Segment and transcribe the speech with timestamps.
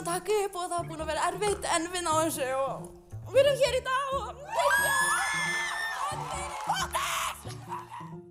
[0.00, 2.46] búin að taka upp og það er búin að vera erfitt en við náðum þessu
[2.56, 2.84] og,
[3.20, 4.22] og við erum hér í dag og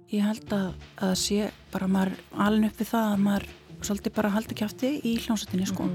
[0.10, 0.70] Ég held að
[1.06, 3.46] að sé bara maður alin upp við það að maður
[3.86, 5.86] svolítið bara haldi kjátti í hljómsveitinni sko.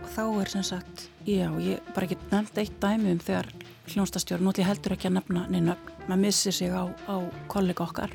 [0.00, 3.50] Og þá er sem sagt, já, ég bara ekki nefnt eitt dæmi um þegar
[3.94, 5.76] hljómsdastjórn, nú ætlum ég heldur ekki að nefna neina,
[6.06, 7.16] maður missir sig á, á
[7.50, 8.12] kollega okkar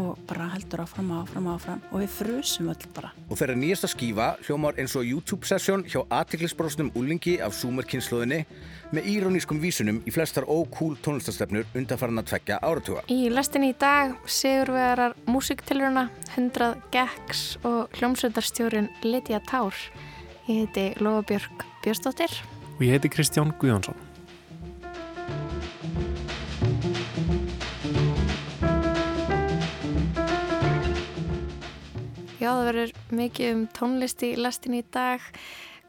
[0.00, 3.12] og bara heldur áfram, áfram, áfram og við frusum öll bara.
[3.28, 8.42] Og þeirra nýjasta skífa hljómar eins og YouTube-sessjón hjá aðtiklisbrosnum úlingi af Zoomer-kynnslóðinni
[8.90, 13.04] með írónískum vísunum í flestar ókúl tónlistastefnur undanfarn að tvekja áratuga.
[13.08, 19.76] Í lestinni í dag sigurvegarar músiktilruna, 100 Gex og hljómsveitarstjórin Lydia Tár.
[20.48, 22.40] Ég heiti Lofabjörg Björnsdóttir.
[22.78, 24.09] Og ég heiti Kristján Guðjónsson.
[32.40, 35.24] Já, það verður mikið um tónlist í lestinni í dag.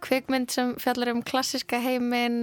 [0.02, 2.40] Kvikmynd sem fjallar um klassiska heiminn,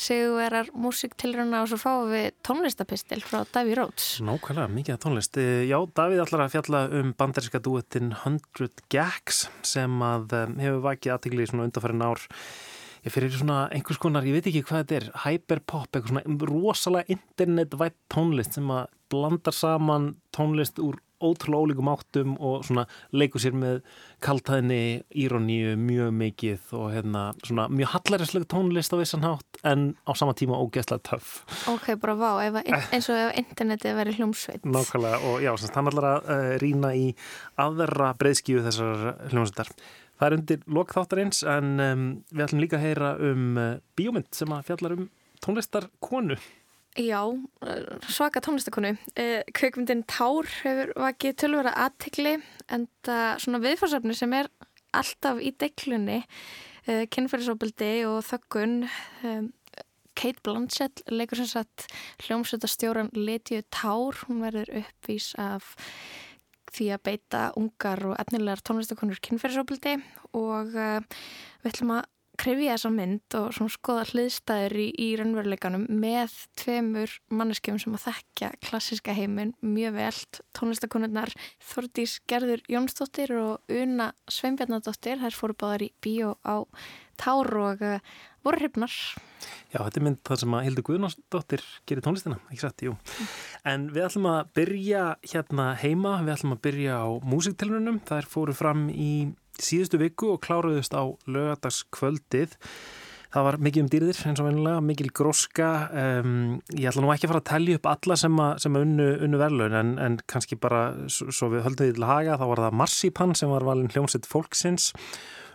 [0.00, 4.06] sigurvegarar músiktilruna og svo fáum við tónlistapistil frá Davy Rhodes.
[4.24, 5.36] Nákvæmlega, mikið af tónlist.
[5.38, 10.82] Eh, Já, Davíð ætlar að fjalla um bandaríska duettinn 100 Gags sem að eh, hefur
[10.88, 12.24] vakið aðtegli í svona undarfærin ár.
[13.04, 17.14] Ég fyrir svona einhvers konar, ég veit ekki hvað þetta er, hyperpop, eitthvað svona rosalega
[17.14, 22.84] internetvætt tónlist sem að blandar saman tónlist úr ótrúlega ólíkum áttum og svona
[23.16, 23.80] leikur sér með
[24.22, 24.80] kaltæðinni,
[25.24, 30.34] íroníu mjög mikið og hérna svona mjög hallaræslega tónlist á vissan hátt en á sama
[30.38, 31.42] tíma ógeðslega töff.
[31.70, 32.60] Ok, bara vá, að-
[32.92, 34.62] eins og ef internetið verið hljómsveit.
[34.66, 37.08] Nákvæmlega og já, semst, hann ætlar að uh, rýna í
[37.60, 39.72] aðverra breyðskíu þessar hljómsveitar.
[40.20, 44.52] Það er undir lokþáttarins en um, við ætlum líka að heyra um uh, bíómynd sem
[44.54, 45.08] að fjallar um
[45.42, 46.36] tónlistar konu.
[46.92, 47.24] Já,
[48.08, 48.98] svaka tónlistakonu.
[49.16, 52.34] Eh, Kveikmyndin Tár hefur vakið tölvera aðtikli
[52.68, 54.50] en það svona viðfarsefni sem er
[54.92, 56.18] alltaf í deglunni,
[56.84, 58.90] eh, kynferðisofbildi og þöggun.
[59.24, 59.42] Eh,
[60.14, 61.86] Kate Blanchett leikur sem sagt
[62.28, 64.12] hljómsveitastjóran Lydiu Tár.
[64.28, 65.74] Hún verður uppvís af
[66.72, 70.02] því að beita ungar og efnilegar tónlistakonur kynferðisofbildi
[70.34, 72.04] og við ætlum að
[72.40, 78.50] krifja þessa mynd og skoða hliðstæður í, í raunveruleikanum með tveimur manneskjum sem að þekkja
[78.64, 81.34] klassiska heiminn mjög velt tónlistakonurnar
[81.72, 86.64] Þordís Gerður Jónsdóttir og Una Sveinbjarnadóttir þær fóru báðar í bíó á
[87.20, 88.00] Tár og uh,
[88.42, 88.94] voru hrifnar
[89.72, 92.92] Já, þetta er mynd þar sem að Hildur Guðnarsdóttir gerir tónlistina, ekki satt, jú.
[93.68, 98.00] En við ætlum að byrja hérna heima, við ætlum að byrja á músiktilrunum.
[98.14, 99.12] Er fóru fram í
[99.60, 102.56] síðustu viku og kláruðust á lögadagskvöldið.
[103.32, 105.68] Það var mikið um dýrðir eins og vennilega, mikil gróska.
[105.96, 106.32] Um,
[106.76, 109.06] ég ætla nú ekki að fara að tellja upp alla sem að, sem að unnu,
[109.24, 112.62] unnu verðlaun en, en kannski bara svo, við höldum því til að haga þá var
[112.66, 114.92] það Marsipan sem var valin hljómsett fólksins.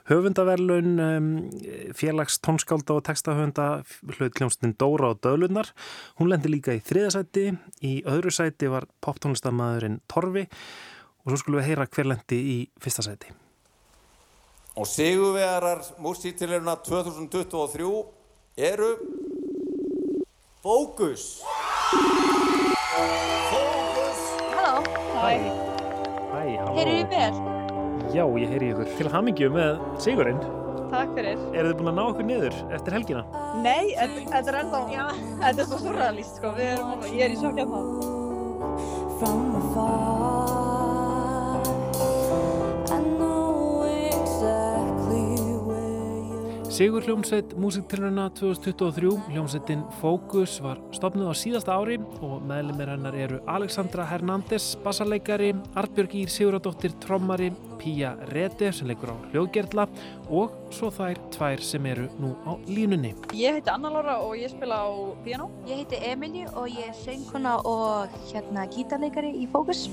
[0.10, 1.32] Höfundaverlun um,
[1.94, 3.70] félags tónskálda og textahöfunda
[4.16, 5.74] hlaut hljómsveitin Dóra og Döðlunar
[6.18, 7.52] hún lendi líka í þriðasæti
[7.86, 10.48] í öðru sæti var poptónlistamæðurinn Torfi.
[11.28, 13.36] Og svo skulum við heyra hver lendi í fyrsta sæti
[14.78, 18.06] Og sigurvegarar músíktiliruna 2023
[18.58, 18.92] eru
[20.62, 21.42] Fókus.
[23.50, 24.20] Fókus.
[24.54, 24.84] Halló,
[25.18, 25.32] Hæ,
[26.60, 27.42] halló heyrðu þið vel?
[28.14, 30.42] Já, ég heyri ykkur til hamingju með sigurinn
[30.92, 31.42] Takk fyrir.
[31.58, 33.26] Eru þið búin að ná ykkur niður eftir helgina?
[33.66, 34.82] Nei, þetta er ennþá,
[35.42, 37.82] þetta er svo surrealist, sko, við erum, ég er í sjokk hérna.
[39.18, 40.37] From
[46.78, 53.40] Sigur hljómsveit músiktilruna 2023, hljómsveitin Focus var stopnuð á síðasta ári og meðlumir hennar eru
[53.50, 57.50] Alexandra Hernández, bassarleikari, Artbjörg Ír Siguradóttir, trommari,
[57.82, 59.88] Pía Rete sem leikur á hljóðgerðla
[60.30, 63.16] og svo þær tvær sem eru nú á línunni.
[63.34, 64.94] Ég heiti Anna Laura og ég spila á
[65.26, 65.50] piano.
[65.66, 69.88] Ég heiti Emilju og ég er söngkona og hérna gítarleikari í Fókus.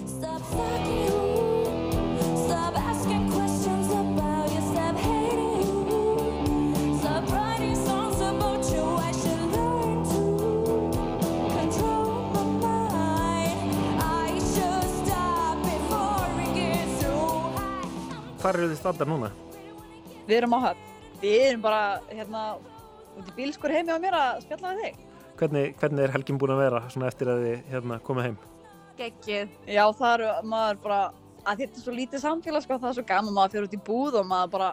[18.44, 19.28] Hvar eru þið standar núna?
[20.28, 20.88] Við erum á höfn.
[21.22, 22.42] Við erum bara, hérna,
[23.16, 24.98] út í bílskur heimi á mér að spjalla við þig.
[25.40, 28.36] Hvernig, hvernig er helgin búin að vera svona eftir að þið hérna, komið heim?
[28.98, 29.56] Gekkið.
[29.64, 31.00] Já, það eru, maður bara,
[31.40, 33.82] að þetta er svo lítið samfélag, sko, það er svo gaman maður fyrir út í
[33.88, 34.70] búð og maður bara,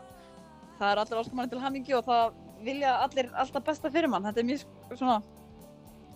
[0.82, 4.28] það er allir áskomann til hamingju og það vilja allir alltaf besta fyrir mann.
[4.28, 4.68] Þetta er mjög,
[5.00, 5.22] svona,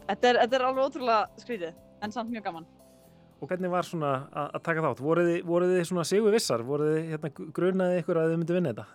[0.09, 2.67] þetta er, þetta er alveg ótrúlega skrítið, en samt mjög gaman.
[3.41, 5.01] Og hvernig var svona að, að taka þátt?
[5.03, 6.63] Voruð þið, voruð þið svona sigur vissar?
[6.65, 8.85] Voruð þið hérna, grunaði ykkur að þið myndi vinna þetta?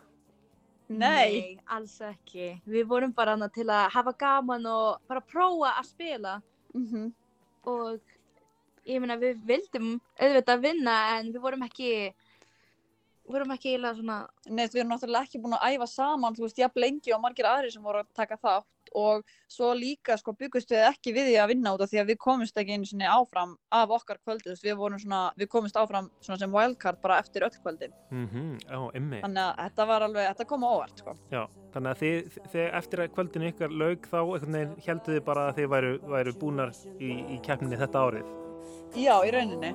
[0.91, 1.59] Nei.
[1.71, 2.47] alls ekki.
[2.67, 6.33] Við vorum bara hana til að hafa gaman og bara prófa að spila
[6.75, 7.13] Mhm.
[7.67, 8.01] og
[8.87, 14.19] ég meina við vildum auðvitað vinna en við vorum ekki við vorum ekki eiginlega svona
[14.49, 17.45] Nei, við erum náttúrulega ekki búin að æfa saman, þú veist, jafn lengi og margir
[17.47, 21.37] aðrir sem voru að taka þátt og svo líka sko byggust við ekki við því
[21.43, 24.51] að vinna út af því að við komumst ekki einu sinni áfram af okkar kvöldi,
[24.51, 27.95] veist, við vorum svona, við komumst áfram svona sem wildcard bara eftir öll kvöldin.
[28.11, 29.21] Mhm, Já, emmi.
[29.23, 31.17] Þannig að þetta var alveg, þetta kom á óvart, sko.
[31.31, 31.43] Já,
[31.75, 34.21] þannig að þið, þið eftir að kvöldinu ykkar laug þá
[34.87, 38.35] heldur þið bara að þið væru, væru búnar í, í keppninni þetta árið.
[38.99, 39.75] Já, í rauninni.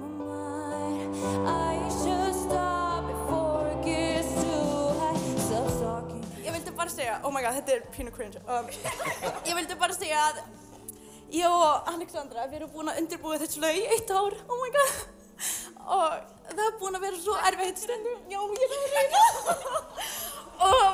[6.86, 8.38] Bara segja, oh my god, þetta er pínu cringe.
[8.46, 8.68] Um,
[9.50, 10.36] ég vildi bara segja að
[11.34, 14.70] ég og Alexandra, við erum búin að undirbúa þessu lög í eitt ár, oh my
[14.76, 14.94] god.
[15.96, 16.10] Og
[16.52, 19.24] það er búin að vera svo erfitt stundum, já, ég er að reyna.
[20.70, 20.86] og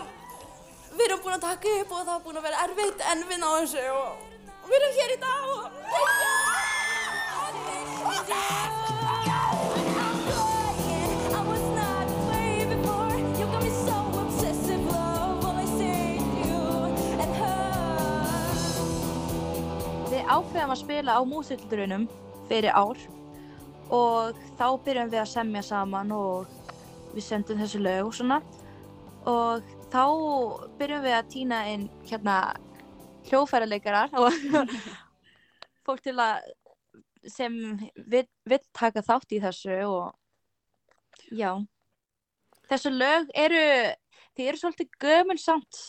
[0.95, 3.37] við erum búin að taka upp og það er búin að vera erfitt en við
[3.43, 4.11] náðum þessu og
[4.71, 5.61] við erum hér í dag og...
[20.21, 22.03] við ákveðum að spila á músildurunum
[22.45, 22.99] fyrir ár
[23.91, 26.49] og þá byrjum við að semja saman og
[27.15, 28.37] við sendum þessu lög og svona.
[29.25, 30.03] Og þá
[30.77, 32.35] byrjum við að týna inn hérna
[33.31, 34.75] hljófæraleikarar og
[35.87, 36.51] fólk til að
[37.29, 37.57] sem
[38.05, 41.55] vill taka þátt í þessu og já.
[42.69, 43.65] Þessu lög eru
[44.37, 45.81] þið eru svolítið gömul samt.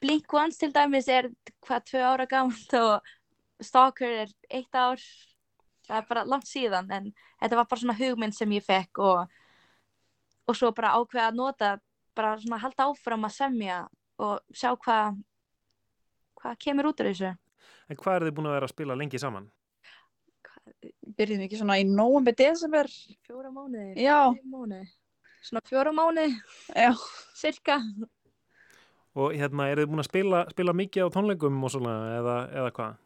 [0.00, 1.28] Blink Ones til dæmis er
[1.64, 3.14] hvað tvö ára gamalt og
[3.62, 5.00] Stalker er eitt ár
[5.86, 7.10] það er bara langt síðan en
[7.40, 9.36] þetta var bara svona hugmynd sem ég fekk og,
[10.46, 11.70] og svo bara ákveða að nota
[12.16, 13.78] bara svona halda áfram að semja
[14.22, 15.20] og sjá hvað
[16.40, 17.34] hvað kemur út af þessu
[17.86, 19.44] En hvað er þið búin að vera að spila lengi saman?
[21.16, 22.88] Byrjum ekki svona í nóvember, desember.
[23.26, 24.34] fjóra mánuði, Já.
[24.42, 24.88] mánuði
[25.46, 26.34] svona fjóra mánuði
[26.74, 26.90] Já.
[27.38, 27.78] cirka
[29.16, 32.72] Og hérna, er þið búin að spila, spila mikið á tónleikum og svona, eða, eða
[32.76, 32.96] hvað?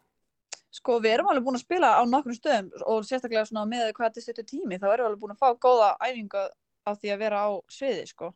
[0.71, 4.07] Sko, við erum alveg búin að spila á nokkrum stöðum og sérstaklega svona með hvað
[4.07, 6.43] þetta stuttur tími, þá erum við alveg búin að fá góða æfingu
[6.87, 8.31] á því að vera á sviði, sko.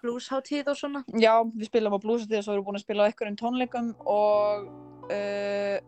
[0.00, 3.02] bluesháttíð og svona Já, við spilum á bluesatið og svo erum við búin að spila
[3.02, 4.70] á einhverjum tónleikum og
[5.10, 5.78] uh,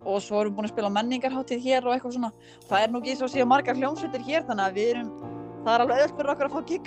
[0.00, 2.32] og svo erum við búin að spila á menningarháttíð hér og eitthvað svona.
[2.68, 5.10] Það er nú ekki svo að séu margar hljómsveitir hér þannig að við erum,
[5.64, 6.86] það er alveg öll fyrir okkur að fá gig.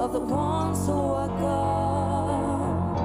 [0.00, 2.96] Of the ones who are gone.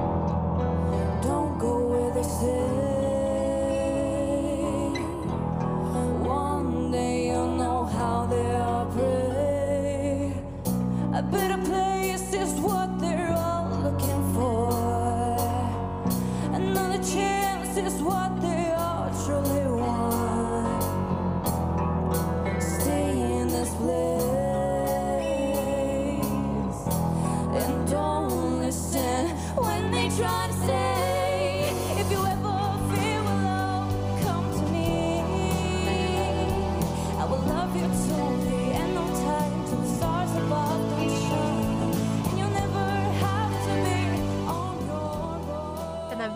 [1.20, 2.62] Don't go where they say.
[6.24, 10.32] One day you'll know how they operate.
[11.12, 11.58] A better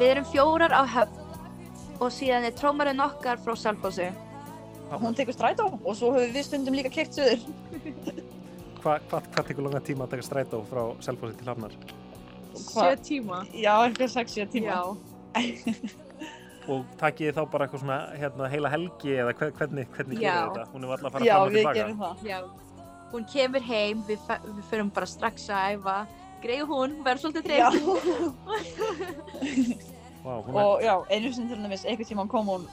[0.01, 4.09] við erum fjórar á höfn og síðan er trómarinn okkar frá Selfossi
[4.91, 7.45] Hún tekur strætó og svo höfum við stundum líka kert söður.
[8.83, 11.77] Hva, hvað, hvað tekur langa tíma að taka strætó frá Selfossi til Hafnar?
[12.59, 14.73] sjö tíma Já, eitthvað 6-7 tíma.
[14.75, 14.81] já
[16.71, 20.27] Og takið þá bara eitthvað svona hérna, heila helgi eða hve- hvernig, hvernig Já.
[20.35, 20.65] gerir þetta?
[20.75, 21.79] Hún er alltaf að fara Já, fram og við tilbaka.
[21.79, 22.27] gerum það.
[22.29, 22.39] Já,
[23.13, 25.97] hún kemur heim, við, við förum bara strax að æfa.
[26.41, 27.45] Greið hún, verður svolítið
[30.25, 32.65] hún er, og já, einu sinni til dæmis, einhvern tíma kom hún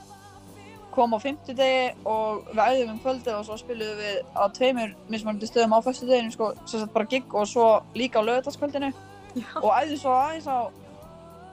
[0.98, 5.50] kom á fimmtudegi og við æðum um kvöldið og svo spiluðum við á tveimur mismunandi
[5.50, 8.90] stöðum á föstudeginu sko, sem sagt bara gig og svo líka á lögutaskvöldinu
[9.62, 10.58] og æðum svo aðeins á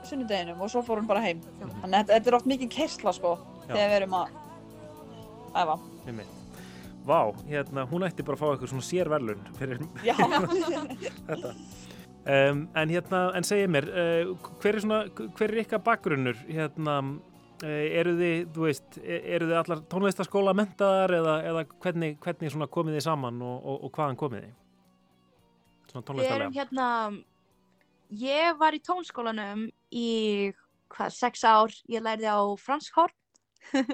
[0.09, 1.43] sunnudeginum og svo fór hún bara heim.
[1.83, 3.37] Þannig að þetta, er oft mikið kersla sko
[3.69, 3.75] Já.
[3.75, 4.27] þegar við erum að
[5.55, 5.77] æfa.
[7.05, 10.15] Vá, hérna, hún ætti bara að fá eitthvað svona sérverlun fyrir Já,
[11.29, 11.53] þetta.
[12.25, 14.31] Um, en hérna, en segið mér, uh,
[14.63, 16.39] hver er svona, hver er ykkar bakgrunnur?
[16.49, 16.95] Hérna,
[17.61, 22.55] uh, eru þið, þú veist, e- eru þið allar tónlistaskóla mentaðar eða, eða hvernig, hvernig
[22.55, 24.57] svona komið þið saman og, og, og hvaðan komið þið?
[25.93, 26.89] Svona Við erum hérna,
[28.25, 30.09] ég var í tónskólanum í,
[30.97, 31.77] hvað, sex ár.
[31.93, 33.21] Ég lærði á fransk horn.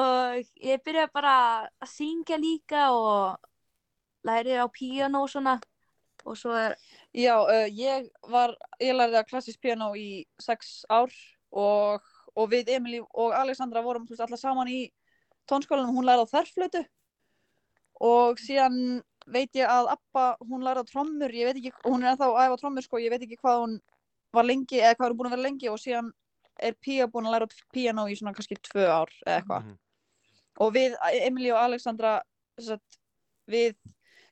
[0.00, 1.34] og ég byrjaði bara
[1.68, 3.36] að syngja líka og
[4.24, 5.60] læri á píanó og svona
[6.28, 6.76] og svo er,
[7.16, 11.12] Já, uh, ég var, ég lærði að klassísk piano í sex ár
[11.50, 12.04] og,
[12.36, 14.82] og við Emilí og Alexandra vorum veist, allar saman í
[15.48, 16.84] tónskólanum, hún lærði á þerflötu
[18.04, 22.12] og síðan veit ég að Abba, hún lærði á trommur, ég veit ekki, hún er
[22.12, 23.76] ennþá að æfa á trommur sko, ég veit ekki hvað hún
[24.34, 25.68] var lengi eða hvað hún er búin að vera lengi.
[25.72, 26.10] Og síðan
[26.58, 29.68] er Pía búin að læra á piano í svona kannski tvö ár eða eitthvað.
[29.68, 29.76] Mhm.
[30.58, 32.16] og við, Emilí og Alexandra
[32.58, 32.98] sem sagt,
[33.46, 33.76] við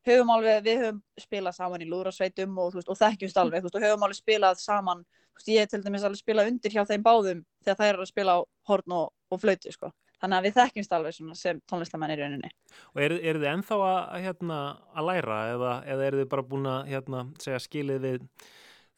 [0.06, 3.86] höfum alveg, við höfum spilað saman í lúðrasveitum og, og þekkjumst alveg, þú veist, og
[3.86, 5.04] höfum alveg spilað saman,
[5.36, 8.36] veist, ég til dæmis alveg spilað undir hjá þeim báðum þegar þær eru að spila
[8.36, 9.92] á horn og, og flautu, sko.
[10.16, 12.52] Þannig að við þekkjumst alveg svona sem tónlistamenn í rauninni.
[12.94, 14.60] Og eru, eru þið ennþá að, hérna,
[14.96, 18.24] að læra eða, eða eru þið bara búin að hérna, segja skilið við,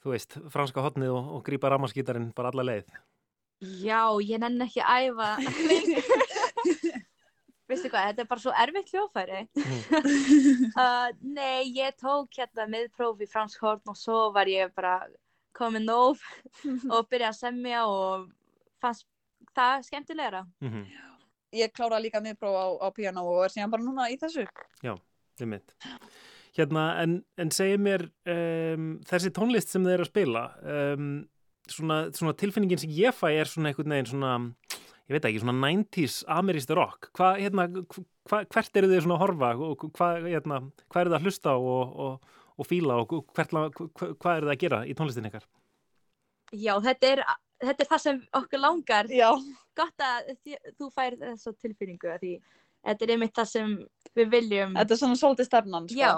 [0.05, 2.99] þú veist, franska hotnið og, og grípa ramaskítarinn bara alla leið?
[3.59, 5.31] já, ég nenni ekki að æfa.
[7.69, 9.41] Veistu hvað, þetta er bara svo erfitt hljófæri.
[10.83, 15.03] uh, nei, ég tók hérna miðpróf í fransk horn og svo var ég bara
[15.57, 16.23] komin nóg
[16.95, 18.31] og byrjaði að semja og
[18.81, 19.07] fannst
[19.57, 20.47] það skemmtilegra.
[20.65, 20.89] Mm
[21.57, 24.43] Ég kláraði líka miðpróf á, á piano og er síðan bara núna í þessu.
[25.41, 25.73] Þið mitt.
[26.59, 31.07] Hérna, en, en segið mér um, þessi tónlist sem þið eru að spila, um,
[31.73, 34.35] svona, svona tilfinningin sem ég fæ er svona einhvern veginn svona,
[35.09, 37.11] ég veit ekki, svona 90s ameríst rock.
[37.17, 37.69] Hva, hérna,
[38.29, 41.55] hva, hvert eru þið svona að horfa og hvað hérna, hva eru þið að hlusta
[41.55, 45.49] á og, og, og fíla og hvert, hvað eru þið að gera í tónlistin ykkar?
[46.53, 47.25] Já, þetta er,
[47.65, 49.11] þetta er það sem okkur langar.
[49.13, 49.31] Já,
[49.79, 50.33] Gott að
[50.79, 52.35] þú fær þessa tilfinningu að því
[52.89, 53.73] þetta er einmitt það sem
[54.17, 54.77] við viljum.
[54.79, 56.03] þetta er svona svolítið stefnan, sko.
[56.03, 56.13] Já,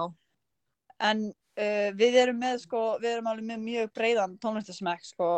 [1.01, 5.31] En uh, við erum með, sko, við erum alveg með mjög breiðan tónlistasmekk, sko.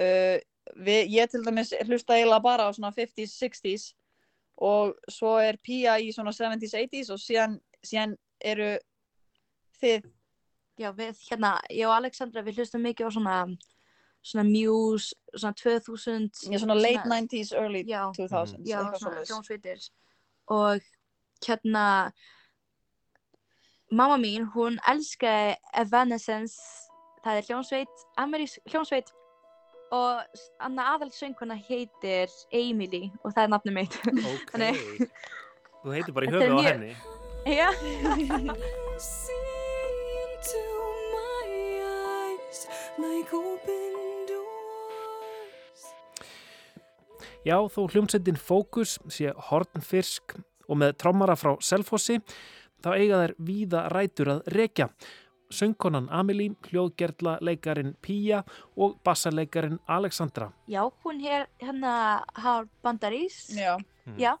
[0.00, 0.40] Uh,
[0.76, 3.90] við, ég til dæmis hlusta eiginlega bara á svona 50s, 60s
[4.62, 8.74] og svo er Pía í svona 70s, 80s og síðan, síðan eru
[9.80, 10.08] þið,
[10.78, 13.38] já, við hérna, ég og Alexandra við hlustum mikið á svona,
[14.22, 16.28] svona Muse, svona 2000.
[16.52, 18.04] já, svona late 90s, early Já.
[18.18, 19.88] 2000s, Já, svona hljómsveitir.
[20.52, 20.84] Og
[21.46, 22.12] hérna,
[23.90, 26.60] mamma mín, hún elskaði Evanescence,
[27.24, 29.10] það er hljómsveit, amerísk hljómsveit
[29.92, 30.22] og
[30.64, 33.96] aðalsönguna heitir Emily og það er nafnum mitt.
[34.32, 34.52] Ok.
[34.54, 35.10] Þannig-
[35.82, 36.92] Þú heitir bara í höfuð á mjög- henni.
[37.42, 37.68] Já,
[39.02, 39.34] See
[40.22, 40.62] into
[41.10, 41.48] my
[41.82, 42.60] eyes
[43.02, 45.82] like open doors.
[47.44, 50.36] Já, þó hljómsveitin Fókus sé hornfyrsk
[50.68, 52.20] og með trommara frá Selfossi,
[52.82, 54.88] þá eiga þær víða rætur að rekja.
[55.52, 58.42] Söngkonan Amelie, hljóðgerla leikarin Pía
[58.76, 60.52] og bassaleikarin Alexandra.
[60.68, 63.50] já, hún er hérna har bandarís.
[63.56, 63.76] Já,
[64.18, 64.36] Já,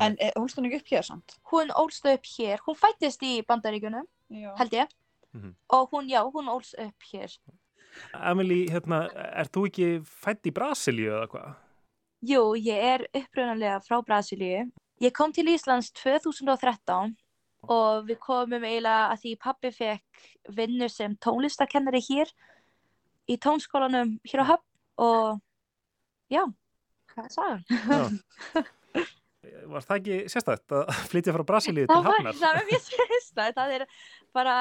[0.00, 1.38] en eh, hún stund ekki upp hér samt.
[1.52, 4.54] hún ólst upp hér, hún fættist í bandaríkunum, Já.
[4.58, 4.88] held ég.
[5.32, 5.54] Mhm.
[5.70, 7.30] Og hún, já, hún ólst upp hér.
[8.12, 11.54] Amelie, hérna, er þú ekki fætt í Brasilíu eða hvað?
[12.22, 14.70] Jú, ég er upprunalega frá Brasilíu.
[15.00, 17.16] Ég kom til Íslands 2013
[17.70, 22.30] og við komum eiginlega að því pappi fekk vinnu sem tónlistakennari hér
[23.30, 24.66] í tónskólanum hér á Höfn
[25.04, 25.40] og
[26.32, 26.42] já,
[27.14, 27.62] hvað er sagan?
[29.74, 32.36] Var það ekki sérstætt að flytja frá Brasilíu til Það var, Hafnar?
[32.40, 33.84] það var mjög sérstætt, það er
[34.34, 34.54] bara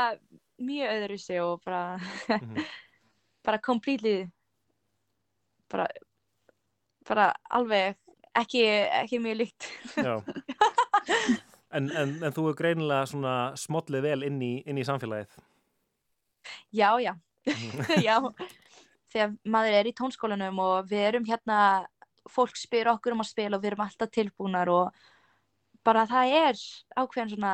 [0.64, 1.84] mjög öðru sig og bara,
[2.30, 2.64] Mhm.
[3.48, 4.28] bara completely,
[5.72, 5.88] bara,
[7.08, 7.96] bara alveg
[8.36, 8.64] ekki,
[9.04, 9.68] ekki mjög líkt.
[9.96, 10.16] Já.
[11.74, 15.28] En, en, en þú er greinilega svona smollið vel inn í, inn í samfélagið.
[16.72, 17.14] Já, já,
[17.44, 17.80] Mhm.
[18.08, 18.18] já.
[19.12, 21.58] Þegar maður er í tónskólanum og við erum hérna,
[22.32, 24.94] fólk spyr okkur um að spila og við erum alltaf tilbúnar og
[25.84, 26.62] bara það er
[27.04, 27.52] ákveðin svona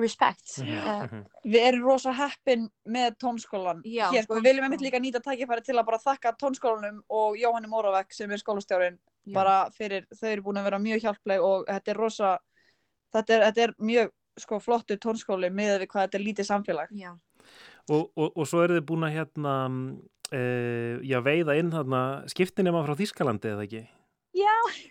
[0.00, 0.56] respect.
[0.64, 1.20] Uh.
[1.44, 4.38] Við erum rosa heppin með tónskólan Já, hér, sko.
[4.40, 8.32] Við viljum einmitt líka nýta tækifæri til að bara þakka tónskólanum og Jóhanni Móravek sem
[8.32, 8.96] er skólastjórinn
[9.26, 9.34] Já.
[9.36, 12.32] bara fyrir, þau eru búin að vera mjög hjálpleg og þetta er rosa,
[13.12, 16.88] þetta er, þetta er mjög sko flottu tónskóli með við hvað þetta er lítið samfélag.
[16.92, 17.12] já.
[17.88, 19.52] Og, og, og svo eru þið búin að hérna,
[20.34, 23.84] uh, já, veiða inn þarna skiptinema frá Þýskalandi eða ekki?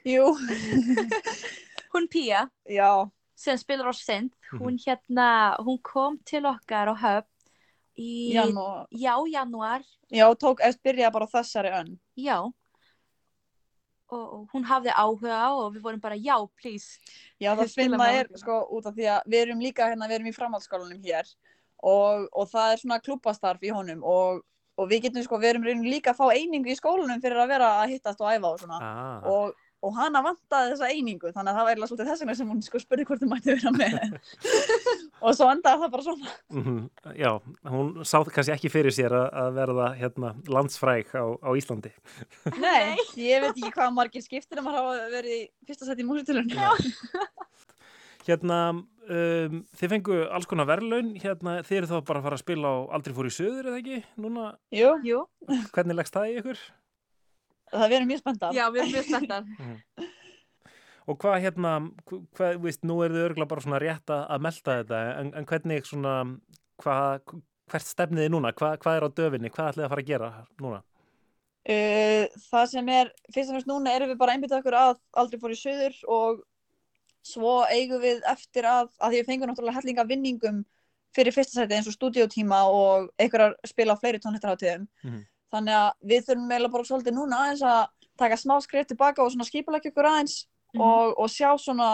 [0.05, 0.31] Jú,
[1.93, 4.59] Hún Pía, já, sem spilar á Sint, Mhm.
[4.61, 7.27] hún hérna, hún kom til okkar á höfn
[7.97, 8.87] í, janúar.
[8.91, 9.81] já, janúar,
[10.11, 11.99] Já, tók, eftir byrjaði bara þessari önn.
[12.17, 12.39] já.
[14.13, 16.99] Og, hún hafði áhuga og við vorum bara, já, please.
[17.41, 20.29] Já, það finna er sko út af því að við erum líka hérna, við erum
[20.29, 21.31] í framhaldsskólanum hér
[21.81, 24.43] og, og það er svona klubbastarf í honum og,
[24.77, 27.71] og við getum sko, við erum líka að fá einingu í skólanum fyrir að vera
[27.81, 28.79] að hittast og æfa og svona.
[28.81, 32.35] Ah, og, og hana vantaði þessa einingu þannig að það var eiginlega svolítið þess vegna
[32.39, 34.17] sem hún sko spurði hvort þú mætti vera með.
[35.25, 36.33] Og svo endaði það bara svona.
[36.53, 36.79] Mhm,
[37.17, 37.29] Já,
[37.71, 41.93] hún sá kannski ekki fyrir sér að, að verða hérna, landsfræk á, á Íslandi.
[42.65, 46.09] Nei, ég veit ekki hvað margir skiptir að maður hafa verið í fyrsta seti í
[46.09, 46.59] músitilunni
[48.25, 52.41] Hérna, um, þið fengu alls konar verðlaun, hérna, þið eru þá bara að fara að
[52.41, 53.99] spila á Aldrei fór í söður, eða ekki?
[54.23, 55.19] Núna, Jú, Jú,
[55.75, 56.63] hvernig leggst það í ykkur?
[57.79, 59.49] Það verið mjög spenntar já, við erum mjög spenntar.
[61.05, 61.71] Og hvað hérna,
[62.09, 65.45] hvað, veist, nú er þið örgulega bara svona rétt að, að melda þetta, en, en
[65.51, 66.13] hvernig svona,
[66.81, 67.35] hvað,
[67.69, 68.51] hvert stefnið þið núna?
[68.57, 69.51] Hvað, hvað er á döfinni?
[69.53, 70.29] Hvað ætlið að fara að gera
[70.63, 70.81] núna?
[71.65, 75.39] Uh, það sem er, fyrst og fremst núna erum við bara einbyttið okkur að aldrei
[75.41, 76.41] fór í söður og
[77.25, 80.59] svo eigum við eftir að, að því við fengum náttúrulega hellinga vinningum
[81.15, 84.85] fyrir fyrsta seti eins og stúdíótíma og einhverjar spila á fleiri tónlistarhátíðum.
[85.05, 85.23] Mhm.
[85.55, 87.83] Þannig að við þurfum meila bara svolítið núna aðeins að
[88.19, 90.35] taka smá skrif tilbaka og svona skipulegja okkur aðeins
[90.75, 91.87] og, og sjá svona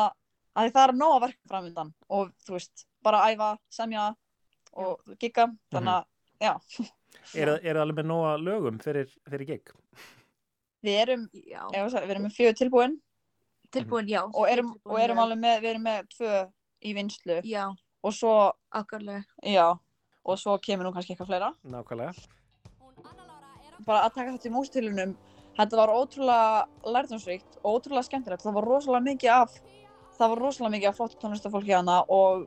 [0.58, 4.10] að það er nóga verk framöndan og þú veist, bara æfa, semja
[4.72, 6.10] og gigga, þannig að,
[6.42, 6.56] já,
[7.38, 9.72] Er, er það alveg með nóga lögum fyrir, fyrir gig?
[10.82, 12.96] við erum, Já, ég veist, við erum með fjögur tilbúin
[13.72, 14.22] tilbúin, já.
[14.26, 15.24] og erum, og tilbúin, erum já.
[15.26, 16.34] alveg með, við erum með tvö
[16.82, 17.66] í vinslu Já,
[18.02, 18.34] og svo,
[18.82, 19.24] akkurlega.
[19.46, 19.68] já,
[20.26, 21.52] og svo kemur nú kannski eitthvað fleira.
[21.64, 22.14] Nákvæmlega.
[23.86, 25.14] Bara að taka þetta í mústilunum,
[25.58, 28.44] þetta var ótrúlega lærdomsríkt og ótrúlega skemmtilegt.
[28.46, 29.56] Það var rosalega mikið af,
[30.18, 32.46] það var rosalega mikið af flott tónlistafólki hana og,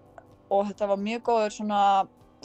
[0.50, 1.80] og þetta var mjög góður svona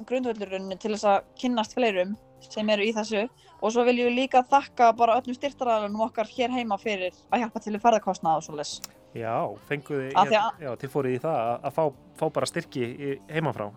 [0.08, 3.26] grundvöldurinn til þess að kynnast fleirum sem eru í þessu
[3.60, 7.60] og svo viljum við líka þakka bara öllum styrtaræðunum okkar hér heima fyrir að hjálpa
[7.66, 8.78] til í ferðarkostnað og svoleiðis.
[9.18, 9.36] Já,
[10.16, 10.32] að-
[10.64, 11.84] já, þið fóruð í það að, að fá,
[12.22, 12.88] fá bara styrki
[13.28, 13.68] heimafrá.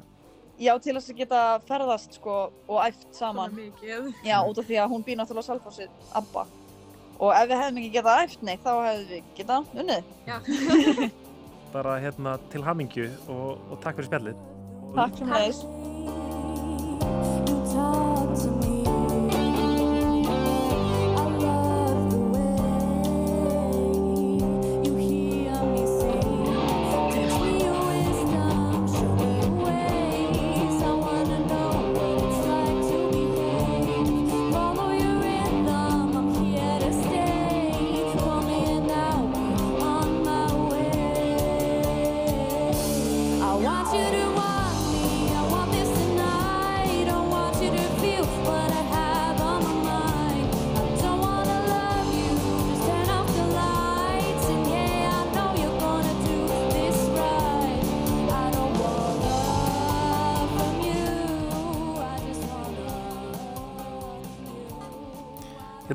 [0.61, 2.35] Já, til þess að geta ferðast sko
[2.69, 3.55] og æft saman.
[3.57, 4.13] mikið.
[4.27, 6.47] Já, út af því að hún býr náttúrulega á Selfossi, Abba.
[7.23, 11.13] Og ef við hefðum ekki getað æft neitt, þá hefðum við getað unnið.
[11.73, 14.45] Bara hérna til hamingju og, og takk fyrir spjallið.
[14.95, 15.65] Takk sem leiðis.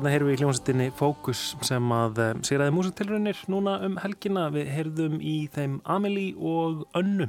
[0.08, 4.46] Hérna heyrum við í hljómsveitinni Fókus sem að um, sigraði músitilrunir núna um helgina.
[4.54, 7.26] Við heyrðum í þeim Amelie og Önnu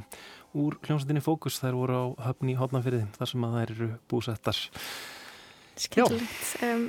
[0.56, 1.58] úr hljómsveitinni Fókus.
[1.60, 4.60] Þær voru á höfni í hotnafyrði þar sem að þær eru búsettar.
[5.76, 6.46] Skemmtilegt.
[6.64, 6.86] Um,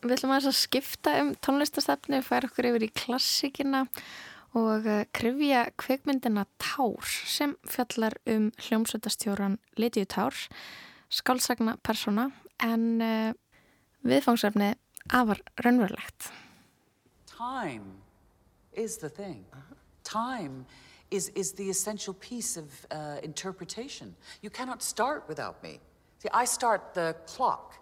[0.00, 3.82] við ætlum aðeins að skipta um tónlistastefnu, færa okkur yfir í klassikina
[4.56, 10.40] og uh, krifja kveikmyndina Tár sem fjallar um hljómsveitastjóran Lidju Tár,
[11.12, 12.30] skálsagna persóna
[12.64, 13.36] en uh,
[14.08, 14.72] viðfangsefni
[15.10, 16.30] afar raunverulegt.
[17.26, 18.02] Time
[18.72, 19.44] is the thing.
[20.02, 20.66] Time
[21.10, 24.14] is, is the essential piece of uh, interpretation.
[24.42, 25.80] You cannot start without me.
[26.18, 27.74] See, I start the clock.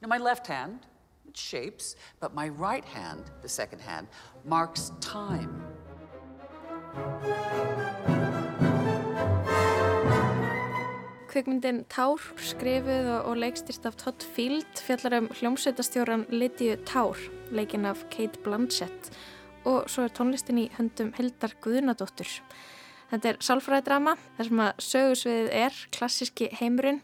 [0.00, 0.86] Now, my left hand,
[1.28, 4.06] it shapes, but my right hand, the second hand,
[4.44, 5.62] marks time.
[11.30, 17.20] Kvikmyndin Tár, skrifuð og, og leikstýrt af Todd Field, fjallar um hljómsveitastjóran Lydiu Tár,
[17.54, 19.12] leikinn af Kate Blanchett
[19.68, 22.32] og svo er tónlistin í höndum Hildar Guðnadóttur.
[23.12, 27.00] Þetta er sálfræðidrama, þar sem að sögusviðið er klassíski heimurinn.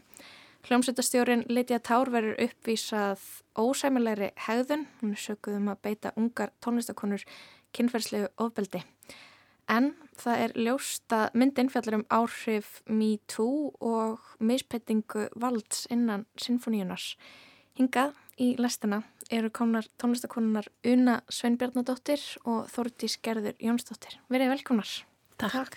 [0.67, 3.23] Hljómsveitastjórin Lydia Tár verður uppvísað
[3.55, 7.23] ósæmilegri hegðun, hún er sökuð um að beita ungar tónlistakonur
[7.71, 8.83] kynferðslegu ofbeldi.
[9.67, 16.25] En það er ljóst að myndin fjallar um áhrif Me Too og mispettingu valds innan
[16.39, 17.15] sinfoníunars.
[17.77, 19.01] Hingað í lestina
[19.33, 24.17] eru komnar tónlistakonunar Una Sveinbjarnadóttir og Þórdís Gerður Jónsdóttir.
[24.31, 24.93] Verið velkomnar.
[25.37, 25.75] Takk.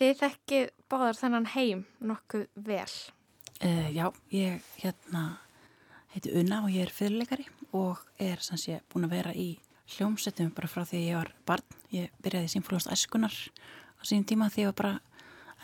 [0.00, 2.90] Þið þekkið báðar þennan heim nokkuð vel.
[3.60, 5.24] Uh, já, ég hérna
[6.14, 7.44] heiti Una og ég er fyrirleikari
[7.76, 9.50] og er sem sé búin að vera í
[9.96, 11.78] hljómsettum bara frá því að ég var barn.
[11.94, 14.94] Ég byrjaði í Sinfónljónst Æskunar á sínum tíma því ég var bara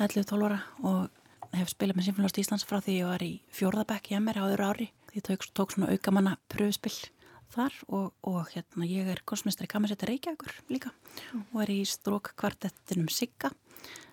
[0.07, 4.19] 11-12 ára og hef spilað með Sinfónljónst Íslands frá því ég var í fjórðabæk í
[4.21, 4.89] MR á öðru ári.
[5.17, 6.99] Ég tók, tók svona aukamanna pröfuspill
[7.55, 10.91] þar og, og hérna ég er konsmestari Kammersetta Reykjavíkur líka
[11.53, 13.53] og er í strók kvartettinum Sigga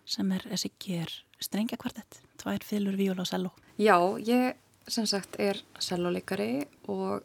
[0.06, 1.12] sem er, Siggi er
[1.44, 3.52] strengja kvartett, tvær fylur, víóla og selló.
[3.80, 4.54] Já, ég
[4.88, 7.24] sem sagt er selvoleikari og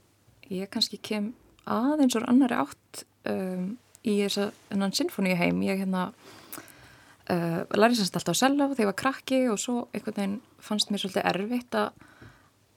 [0.51, 1.33] ég kannski kem
[1.68, 3.70] aðeins úr annari átt um,
[4.07, 5.61] í þess að hennan sinfoníu heim.
[5.66, 10.18] Ég hérna uh, lærið semst alltaf á selló þegar ég var krakki og svo einhvern
[10.18, 11.88] veginn fannst mér svolítið erfitt að,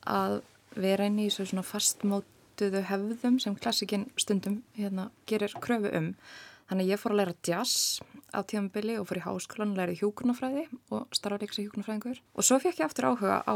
[0.06, 0.38] að
[0.76, 6.14] vera inn í svo svona fastmótuðu hefðum sem klassikinn stundum hérna gerir kröfu um.
[6.72, 8.00] Þannig að ég fór að læra jazz
[8.32, 12.22] á tíðanbili og fór í háskólan að læra hjúkurnafræði og starfa líka sem hjúkurnafræðingur.
[12.40, 13.56] Og svo fekk ég aftur áhuga á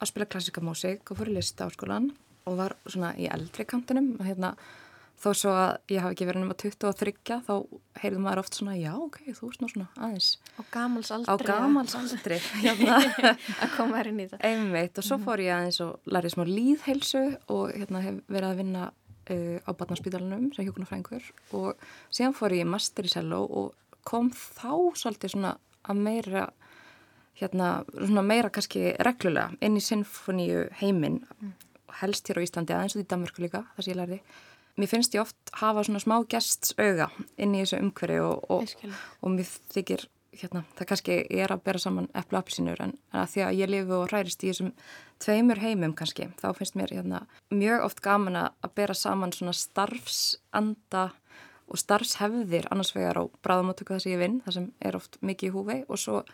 [0.00, 2.08] að spila klassika músík og fór í lista áskólan
[2.44, 4.14] og var svona í eldri kantinum.
[4.24, 4.54] Hérna,
[5.20, 7.54] þó svo að ég hafi ekki verið nema 23 þá
[8.02, 10.30] heyrðum maður oft svona já ok, þú ert nú svona aðeins.
[10.58, 11.32] Á gamals aldri.
[11.32, 12.40] Á gamals aldri.
[12.64, 12.98] hérna.
[13.62, 14.42] að koma þér inn í þetta.
[14.50, 18.60] Einmitt og svo fór ég aðeins og lærið smá líðheilsu og hérna hef verið að
[18.62, 23.72] vinna uh, á Batnarspítalunum sem hjókunarfrængur og síðan fór ég master í Sello og
[24.04, 26.48] kom þá svolítið svona að meira
[27.40, 31.54] hérna, svona meira kannski reglulega inn í sinfoníu heiminn mm.
[32.00, 34.20] Helst hér á Íslandi aðeins og í Danmörku líka þar sem ég lærði.
[34.74, 38.92] Mér finnst ég oft hafa svona smá gests auga inn í þessu umhverju og, og,
[39.22, 43.28] og mér þykir hérna, það kannski er að bera saman eplu apelsínur en, en að
[43.34, 44.72] því að ég lifi og hrærist í þessum
[45.22, 47.20] tveimur heimum kannski, þá finnst mér hérna,
[47.54, 51.04] mjög oft gaman að bera saman svona starfsanda
[51.64, 55.48] og starfshefðir annars vegar á bráðamáttöku það sem ég vinn, það sem er oft mikið
[55.48, 56.24] í húvei og svo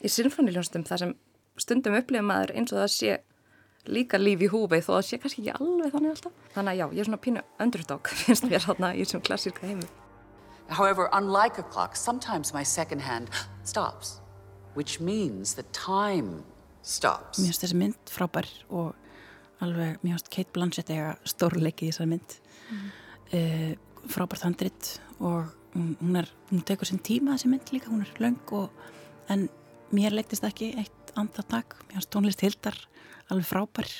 [0.00, 1.16] í sinfoniljónstum það sem
[1.60, 3.18] stundum upplifum maður eins og það sé
[3.88, 6.32] líka líf í húvei þó það sé kannski ekki alveg þannig alltaf.
[6.54, 9.88] Þannig að já, ég er svona pínu underdog finnst mér hérna í þessum klassíska heimi.
[10.70, 13.28] However, unlike a clock, sometimes my second hand
[13.64, 14.20] stops,
[14.74, 16.44] which means that time
[16.82, 17.40] stops.
[17.40, 18.92] Mér finnst þessi mynd frábær og
[19.64, 22.36] alveg, mér finnst Kate Blanchett eiga stórleiki í þessari mynd.
[22.70, 22.90] Mm.
[23.30, 23.72] Uh,
[24.10, 28.54] frábært handrit og hún, er, hún tekur sinn tíma þessi mynd líka, hún er laung
[28.56, 29.48] og en
[29.94, 32.76] mér leiktist ekki eitt andartak, mér finnst tónlist hildar
[33.30, 33.90] alveg frábær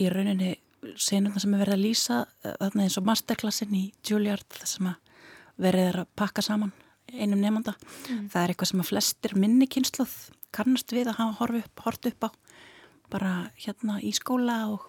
[0.00, 0.56] í rauninni
[0.96, 5.16] senuna sem er verið að lýsa þarna eins og masterclassin í Juilliard þar sem að
[5.60, 6.72] verið er að pakka saman
[7.10, 7.74] einum nefnda.
[8.08, 8.28] Mm.
[8.32, 10.14] Það er eitthvað sem að flestir minni kynsluð
[10.54, 12.30] kannast við að hafa horfið upp, hort upp á
[13.10, 14.86] bara hérna í skóla og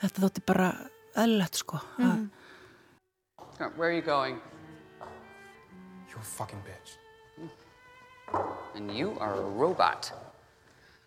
[0.00, 0.70] þetta þótti bara
[1.20, 1.80] öllett sko.
[1.98, 2.28] Mm.
[3.76, 4.40] Where are you going?
[6.08, 6.96] You're a fucking bitch.
[8.74, 10.12] And you are a robot.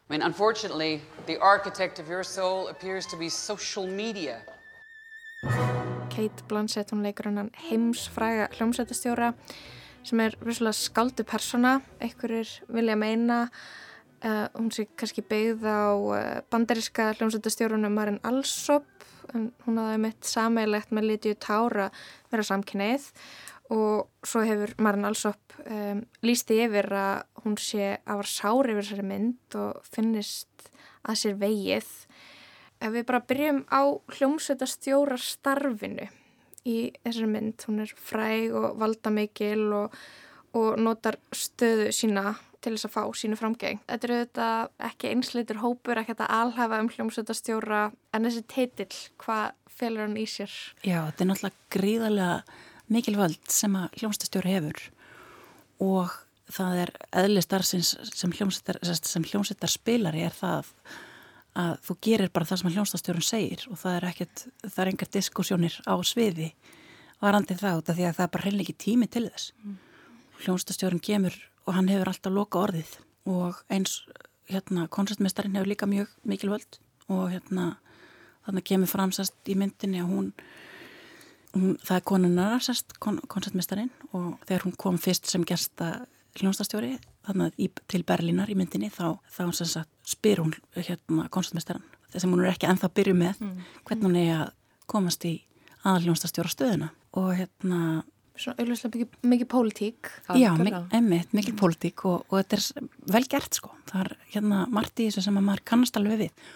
[0.10, 4.42] I mean, unfortunately, the architect of your soul appears to be social media.
[6.10, 9.34] Kate Blanchett, hún leikur hennan heimsfræga hljómsættastjóra
[10.04, 16.20] sem er vissulega skáldu persona, einhverjir vilja meina uh, hún sé kannski beigð á uh,
[16.52, 18.86] banderiska hljómsættastjórunum Marin Alsop
[19.32, 21.90] hún hafði mitt sameilegt með Lítiðu Tára
[22.32, 23.08] vera samkynnið
[23.72, 28.84] og svo hefur Marin Alsop um, lísti yfir að hún sé að var sári yfir
[28.84, 30.72] þessari mynd og finnist
[31.04, 31.92] að sér vegið
[32.84, 33.82] ef við bara byrjum á
[34.18, 36.10] hljómsveitastjóra starfinu
[36.68, 39.96] í þessari mynd, hún er fræg og valdamikil og,
[40.56, 43.82] og notar stöðu sína til þess að fá sínu framgeng.
[43.90, 44.50] Þetta eru þetta
[44.88, 47.82] ekki einsleitur hópur, ekki þetta alhafa um hljómsveitastjóra,
[48.16, 50.54] en þessi teitill, hvað felur hann í sér?
[50.80, 52.38] Já, þetta er náttúrulega gríðarlega
[52.92, 54.84] mikil völd sem að hljómsveitastjóra hefur
[55.84, 56.14] og
[56.54, 56.92] það er
[57.24, 60.70] eðlistar sem hljómsveitar spilari er það
[61.54, 65.12] að þú gerir bara það sem hljónstastjórun segir og það er ekkert, það er engar
[65.14, 66.50] diskussjónir á sviði
[67.22, 69.76] varandi það því að það er bara hreinleiki tími til þess mm.
[70.44, 72.98] hljónstastjórun kemur og hann hefur alltaf loka orðið
[73.30, 74.02] og eins
[74.50, 77.76] hérna koncertmestarin hefur líka mjög mikil völd og hérna
[78.48, 80.32] þannig kemur fram sérst í myndinni að hún,
[81.54, 85.94] hún það er konunar sérst kon, koncertmestarin og þegar hún kom fyrst sem gesta
[86.40, 86.96] hljónstastjóri
[87.28, 92.34] þannig í, til Berlínar í myndinni þá, þá sagt, spyr hún hérna konstantmestaran þess að
[92.34, 93.68] hún er ekki enþá að byrju með mm.
[93.88, 94.50] hvernig hún er að
[94.90, 95.36] komast í
[95.84, 96.90] aðaljónstastjóra stöðuna
[97.20, 100.10] og hérna Svona auðvitað mikið, mikið pólitík
[100.42, 100.48] Já,
[100.98, 103.70] emmitt, mikið pólitík og, og þetta er vel gert sko.
[103.92, 106.48] Það er hérna margt í þessu sem að maður kannast alveg við.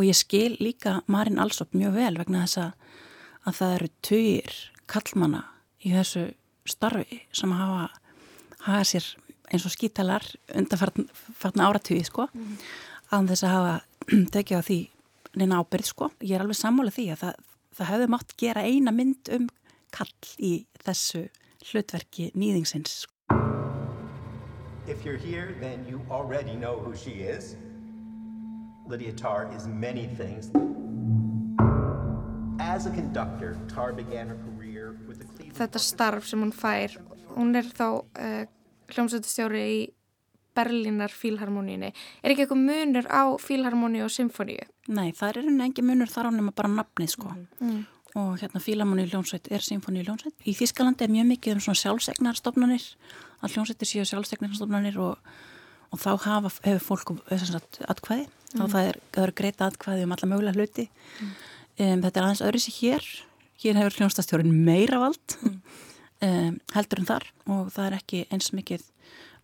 [0.00, 2.96] Og ég skil líka Marin Alsop mjög vel vegna þess að,
[3.46, 4.56] að það eru töyir
[4.90, 5.44] kallmana
[5.86, 6.26] í þessu
[6.66, 7.88] starfi sem hafa
[8.66, 9.06] hafa sér
[9.52, 10.24] eins og skítalar
[10.58, 12.54] undanfartna áratugið sko mm.
[13.14, 13.74] að þess að hafa
[14.34, 14.80] tekið á því
[15.36, 16.10] neina ábyrð sko.
[16.24, 17.42] Ég er alveg sammálað því að það,
[17.78, 19.50] það hefði mátt gera eina mynd um
[19.94, 20.54] kall í
[20.84, 21.26] þessu
[21.66, 23.04] hlutverki nýðingsins.
[24.86, 27.56] If you're here, then you already know who she is.
[28.86, 30.50] Lydia Tarr is many things.
[35.56, 36.96] Þetta starf sem hún fær
[37.36, 38.44] hún er þá uh,
[38.92, 39.78] hljómsveitastjóri í
[40.56, 44.64] Berlínar fílharmoníunni er ekki eitthvað munur á fílharmoníu og symfóníu?
[44.88, 47.84] Nei, það er engin munur þar á nema bara nafnið sko Mm.
[48.16, 50.32] og hérna fílamóni hljómsveit er symfóni hljómsveit.
[50.48, 52.84] Í Þískalandi er mjög mikið um svona sjálfsegnarstofnanir
[53.42, 55.18] að hljómsveitir séu sjálfsegnarstofnanir og,
[55.92, 57.12] og þá hafa, hefur fólk
[57.44, 58.62] sagt, atkvæði Mm.
[58.62, 60.84] og það er, það er greita atkvæði um alla mögulega hluti
[61.78, 63.08] um, þetta er aðeins öðru sér hér.
[63.62, 68.84] Hér hefur hljómsastjórin meira vald um, heldur en þar og það er ekki eins mikið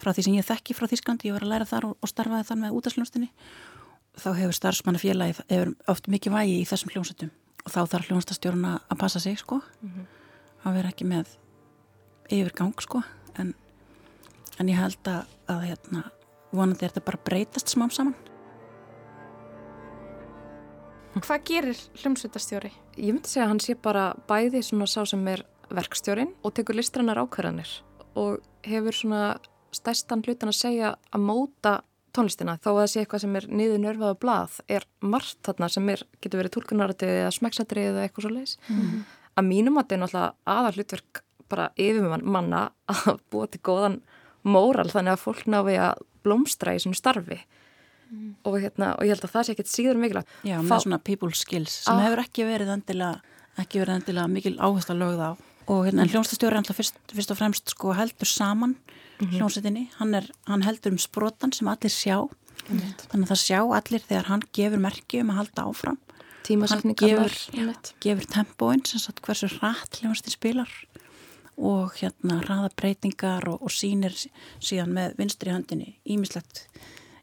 [0.03, 2.49] frá því sem ég þekki frá Þísklandi, ég var að læra þar og, og starfaði
[2.49, 3.31] þar með útastjónstinni
[4.21, 7.31] þá hefur starfsmannafélagi hefur oft mikið vægi í þessum hljómsveitum
[7.63, 9.61] og þá þarf hljómsastjórun að passa sig sko.
[9.83, 10.09] Mhm.
[10.63, 11.31] að vera ekki með
[12.31, 13.03] yfirgang sko.
[13.39, 13.55] En,
[14.59, 16.03] en ég held að, að hérna,
[16.53, 18.15] vonandi er þetta bara breytast smám saman
[21.13, 22.71] Hvað gerir hljómsveitastjóri?
[22.97, 26.79] Ég myndi segja að hann sé bara bæði svona sá sem er verkstjórin og tekur
[26.79, 27.69] listrannar ákvarðanir
[28.17, 29.23] og hefur svona
[29.77, 31.75] stærstan hlutan að segja að móta
[32.17, 35.69] tónlistina þó að það sé eitthvað sem er niður nörfað á blað er margt þarna
[35.73, 38.57] sem er, getur verið tólkunaratið eða smekksatrið eða eitthvað svo leis.
[38.69, 39.05] Mhm.
[39.37, 41.23] Að mínum að þetta er náttúrulega aðal hlutverk
[41.53, 44.01] bara yfir manna að búa til góðan
[44.45, 47.41] móral þannig að fólk náfi að blómstra í svona starfi
[48.45, 50.29] og, hérna, og ég held að það sé ekkert síður mikilvægt.
[50.45, 52.03] Já, Fá- með svona people skills sem Ah.
[52.07, 53.21] hefur ekki verið endilega
[53.59, 55.31] ekki verið endilega mikil áhersla lögð á
[55.69, 58.77] og hérna, en hljómsastjóri er alltaf fyrst, fyrst og fremst sko heldur saman
[59.21, 59.39] Mhm.
[59.39, 62.29] hljómsveitinni, hann, er, hann heldur um sprotan sem allir sjá
[62.69, 63.07] Einmitt.
[63.11, 65.99] þannig að það sjá allir þegar hann gefur merki um að halda áfram
[66.49, 70.69] hann gefur, gefur tempóin sem sagt hversu rætt hljómsveitin spilar
[71.59, 74.15] og hérna hraða breytingar og, og sýnir
[74.61, 76.67] síðan með vinstri höndinni ímislegt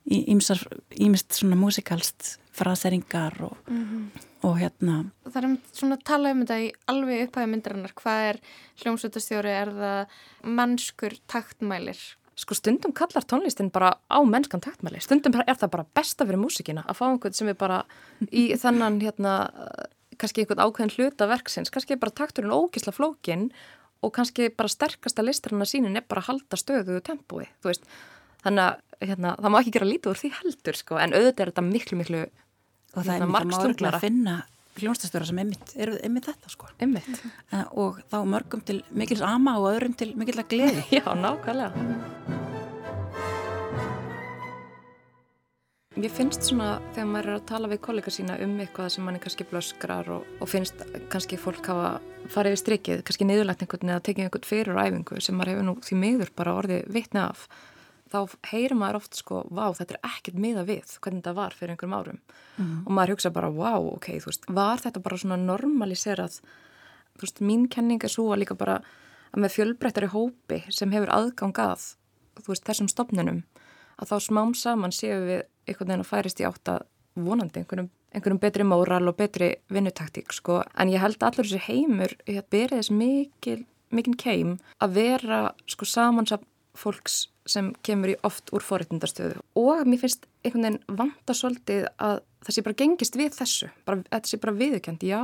[0.09, 4.11] ímist svona músikalst fraseringar og, Mhm.
[4.43, 7.93] og hérna Það er svona að tala um þetta í alveg upphæði myndarinnar.
[7.93, 8.39] Hvað er
[8.81, 9.51] hljómsveitastjóri?
[9.61, 10.07] Er það
[10.43, 11.99] mannskur taktmælir?
[12.35, 15.01] Sko stundum kallar tónlistin bara á mennskan taktmæli.
[15.01, 17.83] Stundum er það bara besta fyrir músikina að fá einhvern sem er bara
[18.31, 19.33] í þennan hérna,
[20.17, 21.69] kannski einhvern ákveðin hluta verksins.
[21.69, 23.51] Kannski er bara takturinn ógisla flókin
[24.01, 27.83] og kannski bara sterkasta listrarna sínin er bara að halda stöðu og tempói, þú veist.
[28.43, 31.51] Þannig að hérna, það má ekki gera lítið úr því heldur, sko, en auðvitað er
[31.53, 34.39] þetta miklu, miklu og það er hérna, einmitt að finna
[34.79, 36.69] hljómsastjóra sem einmitt, eru einmitt þetta sko.
[36.79, 37.23] Einmitt.
[37.75, 40.85] og þá mörgum til mikils ama og öðrum til mikil að gleði.
[40.97, 41.87] Já, nákvæmlega.
[45.99, 49.19] Mér finnst svona þegar maður er að tala við kollega sína um eitthvað sem manni
[49.19, 51.89] kannski blöskrar og, og finnst kannski fólk hafa
[52.31, 55.73] farið við strikið, kannski niðurlegt einhvern eða tekið einhvern fyrir æfingu sem maður hefur nú
[55.83, 57.43] því miður bara orðið vitni af
[58.09, 61.75] þá heyrir maður oft sko, vá, þetta er ekkert miða við hvernig þetta var fyrir
[61.75, 62.19] einhverjum árum.
[62.57, 62.79] Mhm.
[62.85, 66.41] og maður hugsa bara, vá, ok, þú veist, var þetta bara svona normaliserað?
[67.17, 68.81] Þú veist, mín kenning er svo að líka bara
[69.33, 71.95] að með fjölbreyttari hópi sem hefur aðgang að,
[72.39, 73.43] þú veist, þessum stopnunum
[73.99, 76.85] að þá smám saman séum við einhvern veginn að færist í átt að
[77.19, 82.15] vonandi einhverjum, einhverjum betri móral og betri vinnutaktík, sko, en ég held allur þessi heimur,
[82.25, 86.45] ég berið þess mikil mikinn keim að vera sko samansap
[86.77, 89.39] fólks sem kemur í oft úr forréttindastöðu.
[89.59, 94.03] Og mér finnst einhvern veginn vanta svolítið að það sé bara gengist við þessu, bara,
[94.09, 95.21] þetta sé bara viðurkend, já,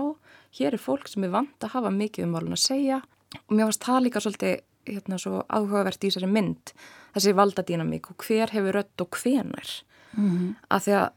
[0.60, 3.02] hér er fólk sem er vant að hafa mikið um málun að segja.
[3.46, 6.74] Og mér finnst það líka svolítið hérna svo áhugavert í þessari mynd.
[7.16, 9.72] Þessi valdadínamík og hver hefur rött og hvenar
[10.16, 10.56] Mhm.
[10.72, 11.10] að því að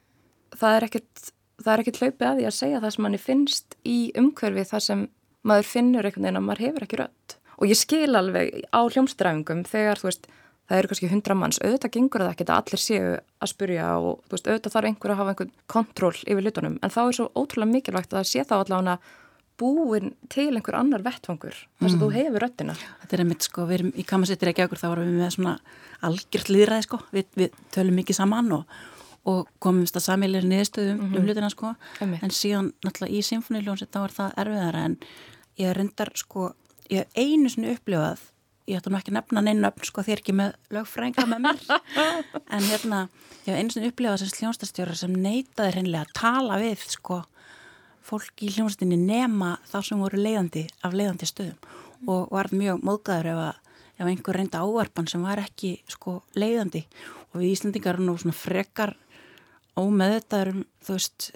[0.58, 1.28] það er ekkert
[1.62, 4.82] það er ekkert hlaupið að því að segja það sem manni finnst í umhverfi þar
[4.82, 5.08] sem
[5.46, 9.62] maður finnur einhvern veginn að maður hefur ekki rött og ég skil alveg á hljómsdræfingum
[9.66, 10.26] þegar þú veist
[10.68, 14.20] það eru kannski hundra manns, auðvitað gengur það ekkert að allir séu að spurja og
[14.30, 17.72] veist auðvitað þarf einhver að hafa einhvern kontról yfir hlutunum en þá er svo ótrúlega
[17.72, 18.98] mikilvægt að það sé þá allavega
[19.58, 22.02] búin til einhver annar vettfangur þess að Mhm.
[22.02, 25.08] þú hefur röttina Þetta er einmitt sko, við erum í Kamasittir ekki okkur þá varum
[25.08, 25.58] við með svona
[26.02, 28.64] algjört líðræði sko, við, við tölum mikið saman og,
[29.26, 31.24] og komumst að samilir niðurstöðum um Mhm.
[31.26, 32.22] hlutina sko, Einmitt.
[32.22, 34.96] en síðan náttúrulega í symfóniljónsett þá er það erfiðara en
[35.58, 36.52] ég reyndar sko,
[36.88, 38.18] ég hef einu sinni upplifað,
[38.68, 41.62] ég ætla nú ekki að nefna neinn nöfn sko, þér ekki með lögfrænga með mér,
[42.54, 43.00] en hérna
[43.46, 47.22] ég hef einu sinni upplifað sem sljónstastjóra sem neitaði hreinlega að tala við sko
[48.08, 51.58] fólk í hljómsveitinni nema þá sem voru leiðandi af leiðandi stöðum.
[52.08, 53.58] Og var mjög móðgæður ef,
[53.98, 56.84] ef einhver reynda ávarpan sem var ekki sko leiðandi.
[57.32, 58.94] Og við Íslandingar erum nú svona frekar
[59.78, 61.30] ómeðvitaður um þú veist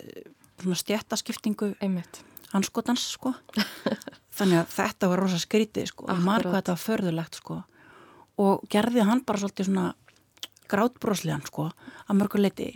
[0.62, 2.22] svona stjættaskiptingu Einmitt.
[2.54, 3.34] anskotans sko
[4.32, 6.06] þannig að þetta var rosa skrítið sko.
[6.08, 7.62] Og marg hvað þetta var förðulegt sko.
[8.42, 9.94] Og gerði hann bara svolítið svona
[10.72, 11.68] grátbroslegan sko
[12.08, 12.70] að mörgu leiti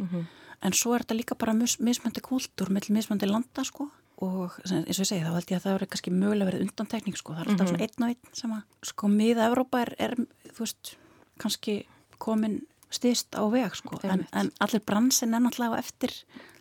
[0.65, 3.91] en svo er þetta líka bara mis mismöndi kúltúr með mismöndi landa sko.
[4.25, 6.63] Og sem- eins og ég segi þá held ég að það verður kannski mögulega verið
[6.65, 7.69] undantekning sko, það er alltaf Mhm.
[7.69, 10.15] svona einn og einn sem að sko miða Evrópa er, er
[10.53, 10.97] þú veist,
[11.39, 11.87] kannski
[12.19, 16.09] komin stýst á veg sko, en, en allir bransin er náttúrulega eftir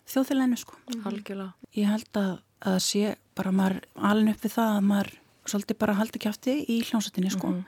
[0.05, 0.73] þjóðfélaginu sko.
[1.05, 1.53] Algjörlega.
[1.75, 5.11] Ég held að, að sé bara maður alin upp við það að maður
[5.45, 7.65] svolítið bara haldi kjátti í hljónsettinni sko Mhm.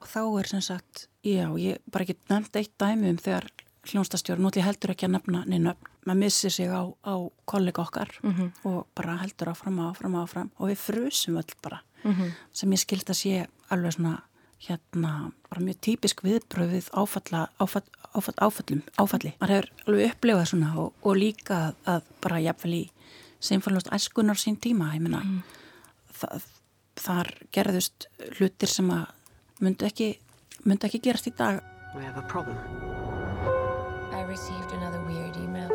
[0.00, 3.46] og þá er sem sagt, já, ég bara ekki nefnt eitt dæmi um þegar
[3.86, 5.74] hljónstastjóri, nú ætlum ég heldur ekki að nefna neina,
[6.06, 7.14] maður missir sig á, á
[7.46, 8.52] kollega okkar Mhm.
[8.64, 12.32] og bara heldur áfram og áfram og áfram og við frusum öll bara Mhm.
[12.52, 14.22] sem ég skild að sé alveg svona
[14.60, 17.82] hérna, bara mjög típisk viðbröð við áfalla, áfall,
[18.14, 19.32] áfall, áfallum, áfalli.
[19.40, 22.90] Maður hefur alveg upplifað svona og, og líka að, að bara jafnvel í
[23.40, 25.42] sinfalust æskunar sín tíma, ég meina Mhm.
[26.20, 26.42] það,
[26.96, 28.06] þar gerðust
[28.38, 29.06] hlutir sem að
[29.60, 30.18] myndu ekki,
[30.64, 31.62] myndu ekki gerast í dag.
[31.94, 32.56] We have a problem.
[34.12, 35.68] I received another weird email.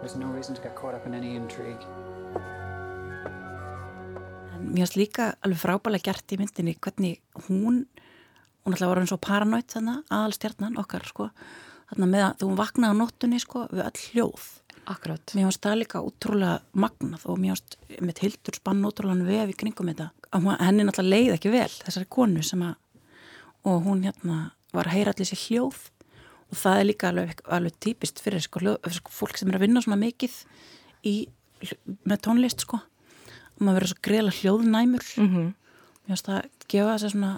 [0.00, 1.80] There's no reason to get caught up in any intrigue.
[4.54, 7.86] En mér finnst líka alveg frábælega gert í myndinni hvernig hún,
[8.64, 11.30] hún alltaf var eins og paranoid þannig, aðalstjarnan okkar sko,
[11.94, 14.50] þannig með að þú vaknaði á nóttunni sko við all hljóð.
[14.84, 15.32] Akkurat.
[15.32, 19.58] Mér finnst það líka útrúlega magnað og mér finnst með hildur spann útrúlega vef í
[19.62, 20.10] kringum þetta.
[20.60, 22.74] Henni náttúrulega leið ekki vel, þessari konu sem að,
[23.64, 24.38] og hún hérna
[24.74, 25.78] var að heyra allir sér hljóð
[26.50, 29.64] og það er líka alveg, alveg típist fyrir sko, hljóð, sko, fólk sem er að
[29.64, 30.36] vinna svona mikið
[31.06, 31.14] í,
[32.04, 35.50] með tónlist sko og maður verður svo greiðlega hljóðnæmur mm -hmm.
[36.04, 37.32] mér finnst það gefa þessi svona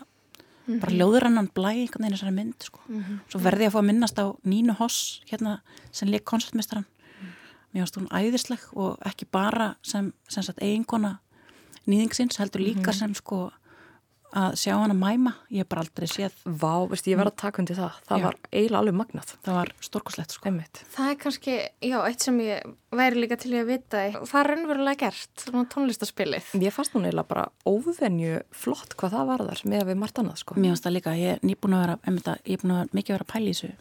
[0.66, 0.98] bara Mhm.
[0.98, 2.80] ljóðrannan blæ einhvern veginn þessari mynd sko.
[2.88, 3.20] Mhm.
[3.30, 5.60] svo verði ég að fá að minnast á Nínu Hoss hérna
[5.92, 6.84] sem leik koncertmestran
[7.74, 11.18] mér finnst hún æðisleg og ekki bara sem, sem sagt eiginkona
[11.86, 12.94] nýðingsins heldur líka Mhm.
[12.94, 13.52] sem sko
[14.36, 17.62] að sjá hana mæma ég hef bara aldrei séð Vá, veist, ég var að taka
[17.62, 18.24] undir það það Já.
[18.26, 20.82] var eiginlega alveg magnað það var stórkoslegt sko Einmitt.
[20.96, 21.54] Það er kannski,
[21.86, 24.02] já, eitt sem ég væri líka til í að vita.
[24.26, 26.52] Það er raunverulega gert, svona tónlistaspilið.
[26.62, 30.20] Ég fannst hún eiginlega bara óvenju flott hvað það var þar með að við margt
[30.22, 30.54] annað sko.
[30.58, 32.80] mér finnst það líka, ég er nýbúin að vera einmitt að, ég er búin að
[32.82, 33.72] vera mikið að vera að þessu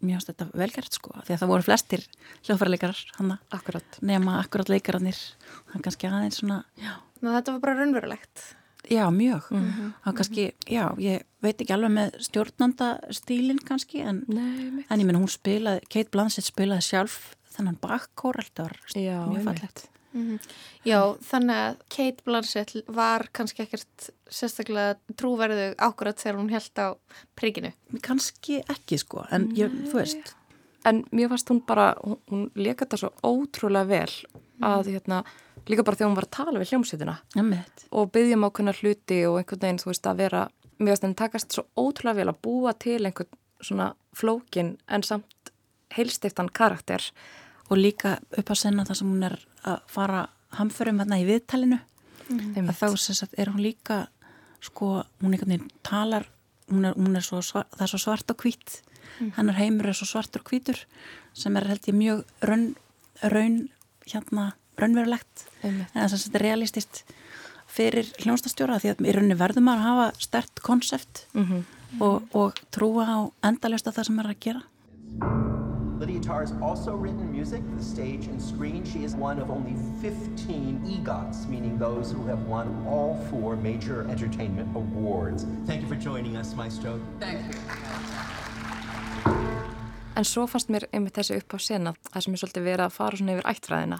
[0.00, 2.04] mér finnst þetta velgert sko því að það voru flestir
[2.46, 3.98] hljóðfæraleikarar hana, akkurat.
[4.00, 8.44] nema akkurat leikararnir það er kannski aðeins svona já, Ná, þetta var bara raunverulegt.
[8.88, 9.92] Já mjög Mhm.
[10.04, 15.04] það er kannski, já, ég veit ekki alveg með stjórnandastílin kannski en, Nei, en ég
[15.06, 20.40] meina hún spilaði Kate Blanchett spilaði sjálf þennan bakkór alltaf mjög fallegt Mhm.
[20.84, 26.96] Já, þannig að Kate Blanchett var kannski ekkert sérstaklega trúverðu ákvörðat þegar hún held á
[27.36, 27.72] príkinu.
[28.02, 30.34] kannski ekki sko, en ég, þú veist
[30.82, 34.08] En mér fannst hún bara, hún, hún leka þetta svo ótrúlega vel
[34.62, 35.24] að hérna,
[35.68, 37.16] líka bara þegar hún var að tala við hljómsveitina.
[37.36, 37.84] Einmitt.
[37.90, 41.20] og byggja um ákveðna hluti og einhvern veginn, þú veist, að vera mér fannst henni
[41.20, 45.52] takast svo ótrúlega vel að búa til einhvern svona flókin en samt
[45.96, 47.02] heilstiftan karakter.
[47.70, 49.36] Og líka upp að senna það sem hún er
[49.68, 51.78] að fara hamförum hérna í viðtalinu.
[52.30, 54.06] Að þá sagt er hún líka
[54.60, 56.26] sko, hún einhvern veginn talar
[56.70, 58.80] hún er, hún er svo það er svo svart og hvít.
[59.20, 59.32] Mhm.
[59.36, 60.78] hennar heimur er svo svartur og hvítur
[61.34, 62.76] sem er held ég mjög raun,
[63.22, 63.68] raun
[64.06, 64.52] hérna,
[64.84, 67.02] raunverulegt eða sem sagt er realistist
[67.70, 71.64] fyrir hljónstastjóra því að í rauninni verður maður að hafa stert konsept Mhm.
[72.00, 74.62] og, og trúa á endalust að það sem maður er að gera
[76.00, 78.86] Lydia Tarr has also written music for the stage and screen.
[78.86, 84.06] She is one of only 15 EGOTs, meaning those who have won all four major
[84.08, 85.44] entertainment awards.
[85.66, 86.98] Thank you for joining us, Maestro.
[87.20, 87.60] Thank you.
[90.16, 92.96] En svo fannst mér einmitt þessi upp á sena það sem er svolítið verið að
[92.96, 93.98] fara svona yfir ættfræðina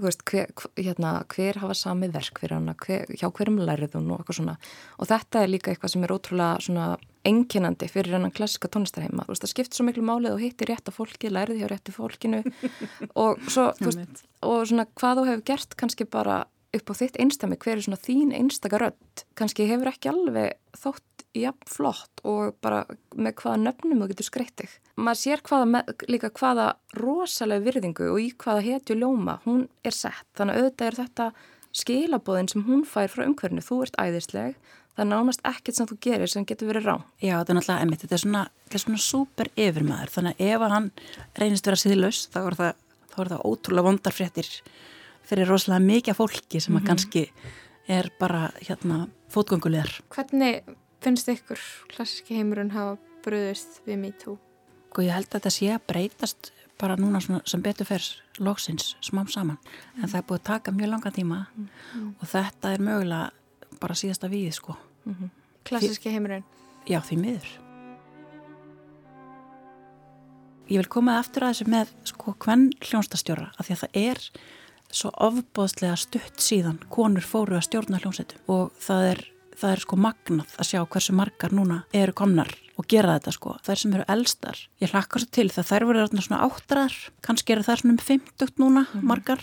[0.00, 4.22] veist, hver, hérna, hver hafa sami verk fyrir hana, hver, hjá hverjum lærið hún og
[4.22, 4.56] eitthvað svona.
[5.00, 6.88] Og þetta er líka eitthvað sem er ótrúlega svona
[7.26, 9.26] enginandi fyrir hennan klassika tónlistarheima.
[9.28, 12.42] Það skiptir svo miklu málið og hittir rétt af fólki lærið hjá réttu fólkinu.
[13.24, 16.44] Og svo, þú veist, og svona hvað þú hefur gert kannski bara
[16.76, 19.24] upp á þitt einstami, hver er svona þín einstaka rödd?
[19.38, 22.84] Kannski hefur ekki alveg þótt jafn flott og bara
[23.16, 24.76] með hvaða nöfnum þú getur skreitt þig.
[24.96, 26.66] Maður sér hvaða með, líka hvaða
[26.96, 30.24] rosalega virðingu og í hvaða hetju ljóma hún er sett.
[30.38, 31.26] Þannig að auðvitað er þetta
[31.76, 33.60] skilabóðin sem hún fær frá umhverfinu.
[33.66, 34.54] Þú ert æðisleg,
[34.96, 36.94] það er nánast ekkert sem þú gerir sem getur verið rá.
[37.20, 40.46] Já, þetta er náttúrulega emitt, þetta er svona, þetta er svona súper yfirmaður, þannig að
[40.54, 40.88] ef að hann
[41.42, 42.72] reynist vera síðlaus, þá er það,
[43.12, 44.50] þá er það ótrúlega vondar fréttir
[45.26, 46.86] fyrir rosalega mikið fólki sem að Mhm.
[46.88, 47.26] kannski
[47.88, 50.00] er bara hérna fótgöngulegar.
[50.08, 50.62] Hvernig
[51.04, 51.60] finnst ykkur
[51.92, 54.38] klassiski heimurinn hafa bröðist við MeToo?
[54.96, 56.46] Og Sko, ég held að þetta sé að breytast
[56.80, 58.04] bara núna svona, sem betur fyrr
[58.40, 59.58] loksins smám saman,
[60.00, 62.14] en það er búið að taka mjög langa tíma Mm.
[62.20, 63.30] og þetta er mögulega
[63.80, 64.76] bara síðasta við, sko.
[65.64, 66.44] Klassiski heimurinn?
[66.88, 67.48] Já, því miður.
[70.68, 74.18] ég vil koma aftur að þessu með sko hvern hljónstastjóra af því að það er
[74.90, 79.20] svo ofbóðslega stutt síðan konur fóru að stjórna hljónsetum og það er,
[79.56, 83.54] það er sko magnað að sjá hversu margar núna eru komnar og gera þetta sko.
[83.64, 87.64] Þær sem eru elstar, ég hlakka svo til það þær voru svona áttrar, kannski eru
[87.66, 89.42] þær svona um 50 núna margar.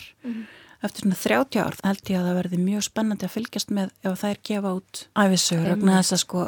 [0.84, 4.20] Eftir svona 30 ár held ég að það verði mjög spennandi að fylgjast með ef
[4.20, 6.46] þær gefa út æfisögur vegna þess að sko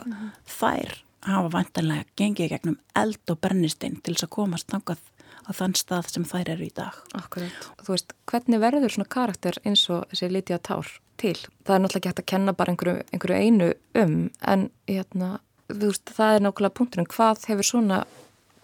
[0.57, 0.95] þær
[1.25, 5.01] hafa vantanlega gengið gegnum eld og brennistein til þess að komast þangað
[5.45, 6.97] á þann stað sem þær eru í dag.
[7.17, 7.69] Akkurat.
[7.81, 10.91] Þú veist, hvernig verður svona karakter eins og þessi Lítiða Tár
[11.21, 11.35] til?
[11.65, 13.71] Það er náttúrulega ekki hægt að kenna bara einhverju, einhverju einu
[14.01, 15.31] um, en hérna,
[15.71, 17.11] þú veist, það er nákvæmlega punkturinn.
[17.13, 18.03] Hvað hefur svona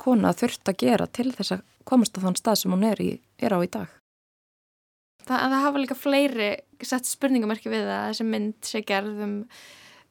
[0.02, 3.12] kona þurft að gera til þess að komast á þann stað sem hún er, í,
[3.42, 3.98] er á í dag?
[5.22, 6.50] Það, það hafa líka fleiri
[6.82, 9.22] sett spurningamarki við það að þessi mynd sé gerð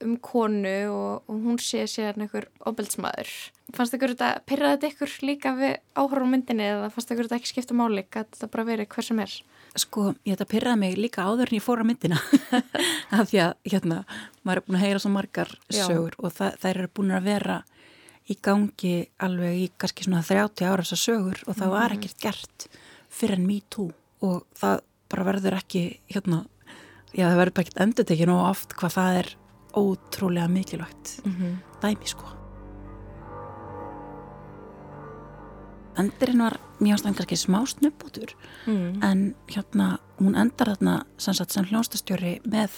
[0.04, 3.30] um, konu og, og hún sé sér einhver obeldsmaður.
[3.76, 7.38] Fannst ykkur þetta, pyrraði þetta ykkur líka við áhörur á myndinni eða fannst ykkur þetta
[7.40, 9.34] ekki skipta máli að þetta bara verið hver sem er?
[9.78, 12.18] Sko, ég þetta pyrraði mig líka áður en ég fór á myndina
[13.16, 14.00] af því að, hérna,
[14.42, 15.84] maður er búin að heyra svo margar Já.
[15.86, 17.58] sögur og það, þær eru búin að vera
[18.30, 22.00] í gangi alveg í kannski svona 30 ára þessar sögur og það var Mhm.
[22.00, 22.66] ekkert gert
[23.10, 23.92] fyrir en me too
[24.22, 24.80] og það
[25.10, 26.44] bara verður ekki, hérna,
[27.14, 29.30] já það verður bara ekkert endur tekið og oft hvað það er
[29.74, 31.56] ótrúlega mikilvægt Mhm.
[31.82, 32.26] dæmi sko.
[35.98, 38.30] Endurinn var mjög ástæðan kannski smá snubbútur
[38.66, 39.02] Mm.
[39.02, 42.70] en hérna hún endar þarna sem, sagt, sem hljónstastjóri með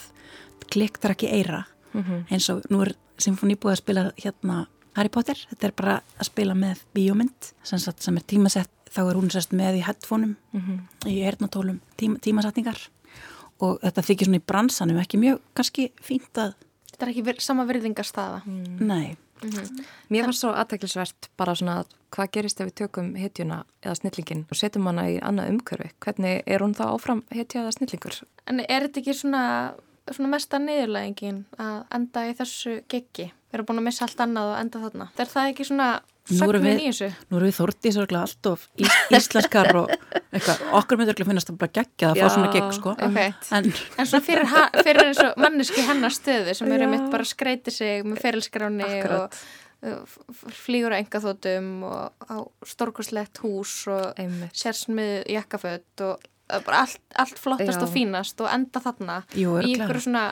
[0.71, 2.25] kliktar ekki eira Mhm.
[2.31, 6.23] eins og nú er Symfóni búið að spila hérna Harry Potter, þetta er bara að
[6.25, 10.35] spila með bíómynd sem, sagt, sem er tímasett þá er hún sérst með í headphoneum
[10.53, 10.79] Mhm.
[11.05, 12.87] í eirnatólum tíma, tímasetningar
[13.61, 16.53] og þetta þykir svona í bransanum ekki mjög kannski fínt að
[17.03, 18.37] Þetta er ekki ver sama virðingarstaða.
[18.79, 19.17] Nei.
[20.07, 21.81] Mér fannst svo aðteklisvert bara svona
[22.15, 25.89] hvað gerist ef við tökum hetjuna eða snillingin og setjum hana í annað umhverfi.
[26.05, 28.21] Hvernig er hún þá áfram hetja eða snillingur?
[28.47, 29.43] En er þetta ekki svona,
[30.07, 33.27] svona mesta niðurlægingin að enda í þessu geggi?
[33.51, 35.11] Við erum búin að missa allt annað og enda þarna.
[35.19, 35.89] Er það ekki svona
[36.31, 36.77] Nú erum við,
[37.43, 39.89] við þórtið sörglega allt of ís, íslenskar og
[40.31, 42.93] eitthvað, okkur myndur ekki finnast það bara geggjað að fá svona gegg sko.
[43.03, 43.49] einmitt.
[43.57, 43.67] en,
[43.99, 47.73] En svona fyrir, ha- fyrir eins og manneski hennar stöðu sem eru mitt bara skreiti
[47.75, 49.35] sig með ferilskráni og
[49.83, 50.15] uh,
[50.63, 52.35] flýgur á engaþótum og á
[52.71, 54.15] stórkurslegt hús og
[54.55, 57.83] sérsmið jakkaföt og uh, bara allt, allt flottast Já.
[57.83, 60.29] og fínast og enda þarna Jú, í ykkur svona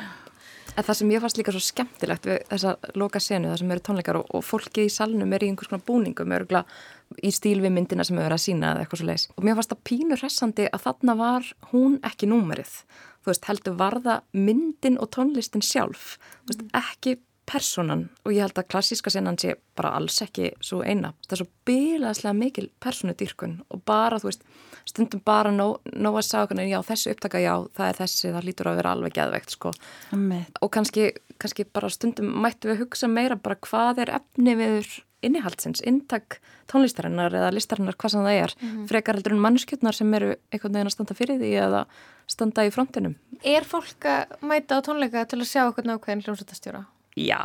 [0.72, 3.84] En það sem ég fannst líka svo skemmtilegt við þessa loka senu, það sem eru
[3.86, 7.74] tónleikar og, og fólkið í salnum er í einhvers konar búningum örgulega í stíl við
[7.76, 9.26] myndina sem hefur verið að sína eða eitthvað svo leis.
[9.36, 12.78] Og mér fannst það pínur hressandi að þarna var hún ekki númerið.
[13.22, 16.16] Þú veist, heldur var það myndin og tónlistin sjálf.
[16.46, 17.18] Þú veist, ekki
[17.52, 21.12] personan og ég held að klassíska senan sé bara alls ekki svo eina.
[21.28, 24.46] Það er svo bílaðslega mikil personudýrkun og bara, þú veist,
[24.86, 28.48] stundum bara nóg, nóg að sagja okkur, já, þessi upptaka, já, það er þessi, það
[28.50, 29.72] lítur að vera alveg geðveikt, sko.
[30.12, 30.58] Einmitt.
[30.62, 31.12] Og kannski,
[31.42, 34.90] kannski bara stundum mættu við hugsa meira bara hvað er efni viður
[35.22, 36.40] innihaldsins, inntak
[36.72, 38.88] tónlistarinnar eða listarinnar, hvað sem það er, Mhm.
[38.90, 41.86] frekar heldur en mannskjötnar sem eru einhvern veginn að standa fyrir því eða
[42.28, 43.16] standa í frontinum.
[43.44, 46.86] Er fólk að mæta á tónleika til að sjá okkur nákvæðin hljómsveitastjóra?
[47.18, 47.38] Já,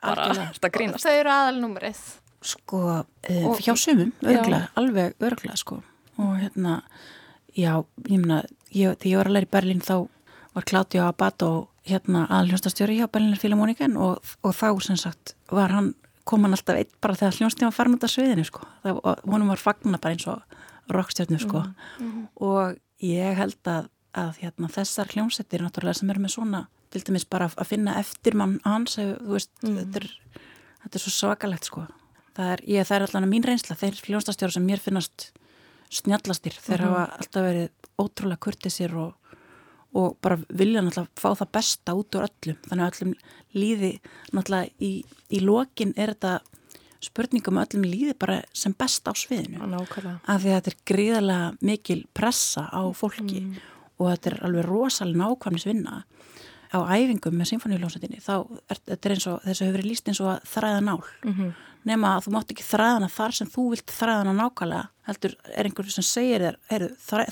[0.00, 1.04] bara, þetta grínast.
[1.04, 2.00] Þau eru aðalnúmerið.
[2.42, 4.68] sko, uh, Og- hjá sumum örglega, Já.
[4.76, 5.82] alveg örglega sko
[6.20, 6.80] og hérna,
[7.56, 7.72] já
[8.08, 8.24] ég
[8.70, 9.96] ég, þegar ég var að læra í Berlín þá
[10.54, 11.50] var Claudio Abato
[11.86, 15.94] hérna aðljónstastjóri hjá Berlínar Filharmoniken og, og þá sem sagt var hann
[16.28, 19.50] kom hann alltaf eitt bara þegar hljónstíma farin út af sviðinu sko, það, og honum
[19.50, 20.42] var fagna bara eins og
[20.90, 21.64] rockstjörnu sko.
[21.98, 22.28] Mhm.
[22.36, 27.26] og ég held að, að hérna, þessar hljómsettir náttúrulega sem eru með svona til dæmis
[27.30, 30.08] bara að finna eftir mann hans, ef, þú veist, þetta, er,
[30.82, 31.84] þetta er svo svakalegt sko.
[32.34, 35.30] Það er, ég, það er allan að mín reynsla þeir hljónstastjóra sem mér finnast
[35.90, 36.88] snjallastir, þeir Mhm.
[36.88, 39.14] hafa alltaf verið ótrúlega kurtisir og,
[39.94, 43.14] og bara vilja náttúrulega fá það besta út úr öllum, þannig að öllum
[43.54, 43.92] líði
[44.32, 46.40] náttúrulega í, í lokin er þetta
[47.00, 50.20] spurningum að öllum líði bara sem best á sviðinu Nákvæmlega.
[50.28, 53.40] af því að þetta er gríðarlega mikil pressa á fólki
[53.98, 56.04] og þetta er alveg rosalega nákvæmnis vinna
[56.70, 60.28] á æfingum með symfóniuljónsettinni þá er þetta eins og þessu hefur verið líst eins og
[60.36, 61.54] að þræða nál Mhm.
[61.88, 65.34] Nema að þú mátt ekki þræða hana þar sem þú vilt þræða hana nákvæmlega heldur
[65.56, 66.84] er einhver sem segir þér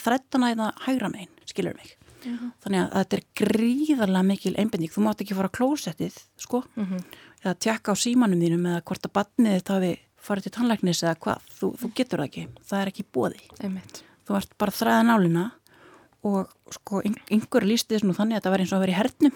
[0.02, 1.94] þrættana í það hægra megin skilur mig?
[2.24, 2.48] Mhm.
[2.64, 4.90] þannig að þetta er gríðarlega mikil einbinding.
[4.90, 7.04] Þú mátt ekki fara á klósettið sko Mhm.
[7.44, 11.14] eða tjekka á símanum þínum eða hvort að batnið þetta hafi farið til tannlæknis eða
[11.22, 12.48] hvað, þú, þú getur það ekki.
[12.68, 14.02] Það er ekki bóði Einmitt.
[14.26, 15.52] þú ert bara að þræða nálina
[16.24, 18.92] og sko ein- einhver lísti þess nú þannig að þetta var eins og að vera
[18.92, 19.32] í hernum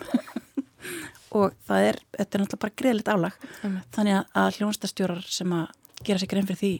[1.32, 3.86] og það er, þetta er náttúrulega bara greiðlegt álag Einmitt.
[3.96, 5.68] þannig að, hljónstastjórar sem að
[6.04, 6.72] gera sig grein fyrir því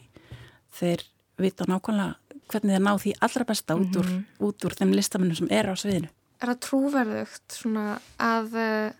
[0.79, 1.03] þeir
[1.41, 2.15] vita nákvæmlega
[2.53, 4.25] hvernig þeir ná því allra besta út úr, Mhm.
[4.45, 6.09] út úr þeim listamennum sem er á sviðinu.
[6.43, 8.91] Er það trúverðugt svona að uh,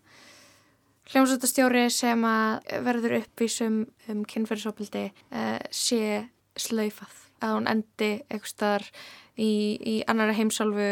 [1.11, 7.19] hljómsveitastjóri sem að verður uppvísum um kynferðisopildi uh, sé slaufað?
[7.43, 8.85] Að hún endi eitthvað
[9.35, 9.49] í,
[9.83, 10.85] í annara heimsálfu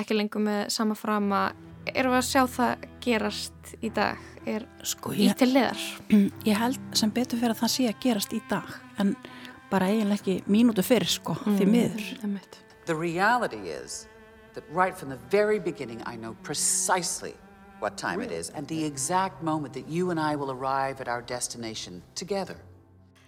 [0.00, 1.50] ekki lengur með sama frama.
[1.88, 4.26] Erum við að sjá það gerast í dag?
[4.48, 5.80] Er Sko, í til liðar?
[6.48, 8.70] Ég held sem betur fyrir að það sé að gerast í dag
[9.02, 9.14] en
[9.70, 12.06] bara eiginlega ekki mínútu fyrir sko, því miður.
[12.86, 14.06] The reality is
[14.54, 17.34] that right from the very beginning, I know precisely
[17.80, 21.08] what time it is and the exact moment that you and I will arrive at
[21.08, 22.56] our destination together.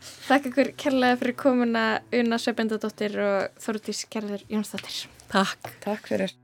[0.02, 1.84] Þakka ykkur kærlega fyrir komuna
[2.18, 5.04] Una Sveibendadóttir og Þórdís Gerður Jónsdóttir.
[5.30, 5.76] Takk.
[5.84, 6.34] Takk fyrir.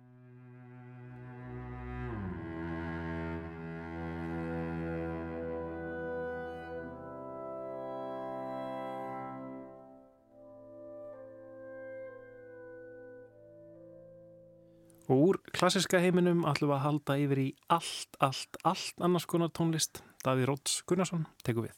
[15.09, 19.49] Og úr klassiska heiminum ætlum við að halda yfir í allt, allt, allt annars konar
[19.57, 20.03] tónlist.
[20.21, 21.77] Davíð Róts Gunnarsson tekur við.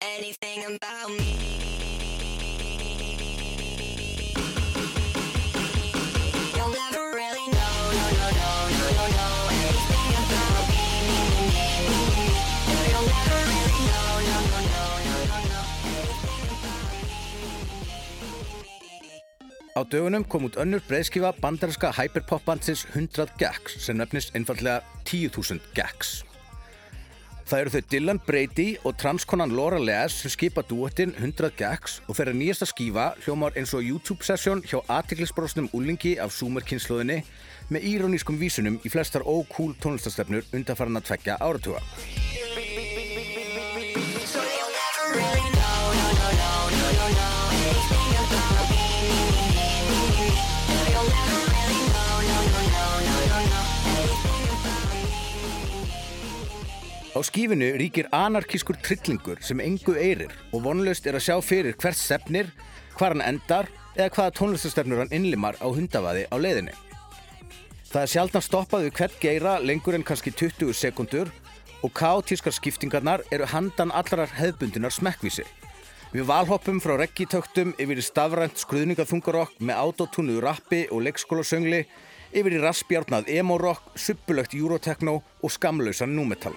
[0.00, 1.77] Anything about me,
[19.78, 26.24] Á dögunum kom út önnur breyðskifa bandarinska hyperpop-bandsins 100 Gags sem nefnist einfallega 10.000 Gags.
[27.46, 32.18] Það eru þau Dylan Brady og transkonan Laura Les sem skipa duettinn 100 Gags og
[32.18, 37.22] þeirra nýjasta skífa hljómar eins og YouTube-sessjón hjá aðtiklisbrosnum úlingi af Zoomer-kynnslóðinni
[37.70, 41.84] með írónískum vísunum í flestar ókúl tónlistastefnur undanfarn að tvekja áratuga.
[57.18, 61.98] Á skífinu ríkir anarkískur trillingur sem engu eirir og vonlaust er að sjá fyrir hvert
[61.98, 62.52] stefnir,
[62.94, 63.66] hvar hann endar
[63.96, 66.76] eða hvaða tónlistastefnur hann innlimar á hundavaði á leiðinni.
[67.90, 71.32] Það er sjaldan stoppað við hvert geira lengur en kannski 20 sekundur
[71.82, 75.42] og kaotískar skiptingarnar eru handan allarar hefðbundunar smekkvísi.
[76.14, 81.82] Við valhoppum frá reggitöktum yfir í stafrænt skruðningaþungarokk með autotúnuðu rappi og leikskólasöngli
[82.30, 86.54] yfir í raspjárnað emo-rock, suppulögt eurotekno og skamlausan númetal.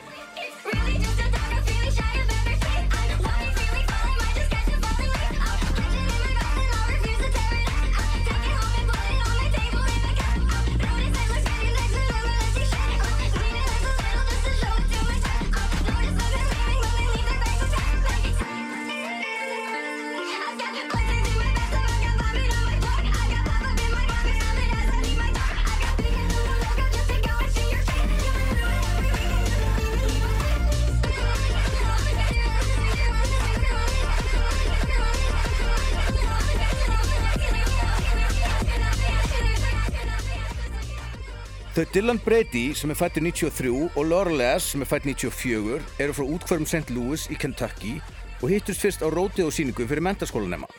[41.82, 46.14] Þau Dylan Brady sem er fættur 93 og Laura Les sem er fætt 94 eru
[46.14, 46.94] frá útkværum St.
[46.94, 47.96] Louis í Kentucky
[48.38, 50.70] og hittust fyrst á rótið og síningu fyrir mentaskólanema.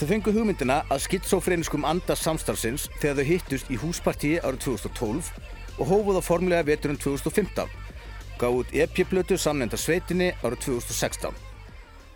[0.00, 5.30] Þau fengu hugmyndina að skitsofreniskum anda samstarfsins þegar þau hittust í húspartíi árið 2012
[5.78, 7.70] og hófuð á formlega veturinn 2015.
[8.42, 11.38] Gáð út EP-blötu samnenda sveitinni árið 2016.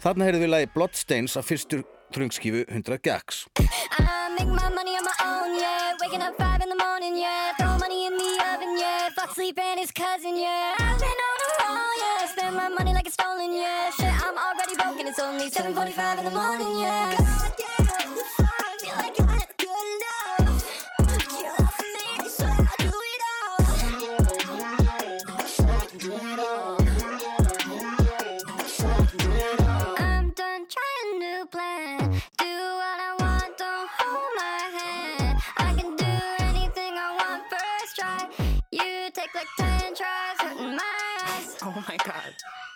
[0.03, 3.47] Þarna heyrðu við lagi Bloodstains af fyrstu tröngskífu 100 Gags.
[3.59, 5.95] I make my money on my own, yeah.
[6.01, 7.55] Waking up five in the morning, yeah.
[7.59, 9.09] Throw money in the oven, yeah.
[9.17, 10.75] Fuck sleep and his cousin, yeah.
[10.79, 12.27] I've been on a roll, yeah.
[12.33, 13.91] Spend my money like it's stolen, yeah.
[13.91, 15.07] Shit, I'm already broken.
[15.09, 17.15] It's only 7:45 in the morning, yeah.
[17.19, 17.66] God damn,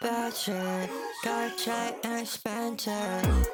[0.01, 0.91] Bad shit,
[1.23, 3.49] dark check and expensive.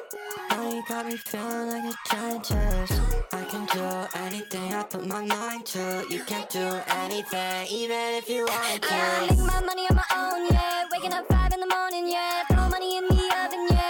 [0.49, 3.01] Money got me feeling like a dentist.
[3.33, 6.05] I can do anything I put my mind to.
[6.09, 8.87] You can't do anything, even if you want Yeah, I to.
[8.91, 10.83] Ah, make my money on my own, yeah.
[10.91, 12.43] Waking up five in the morning, yeah.
[12.49, 13.87] Throw money in the oven, yeah.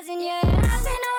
[0.00, 0.40] dancing, yeah.
[0.44, 1.09] I've been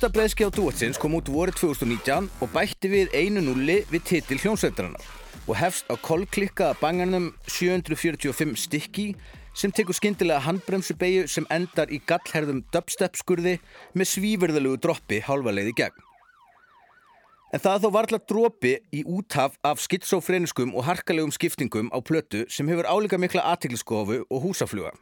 [0.00, 4.38] Fyrsta breyðski á duetsins kom út vorið 2019 og bætti við einu nulli við titil
[4.40, 5.02] hljómsveitarinnar
[5.44, 9.04] og hefst á kolklikkaða banganum 745 stykki
[9.52, 13.58] sem tekur skyndilega handbremsubeigju sem endar í gallherðum dubstep skurði
[13.92, 16.00] með svíverðalegu droppi hálfa leið í gegn.
[17.52, 22.72] En það þó varla dropi í úthaf af skitsofreniskum og harkalegum skiptingum á plötu sem
[22.72, 24.96] hefur álíka mikla aðtikliskofu og húsafluga.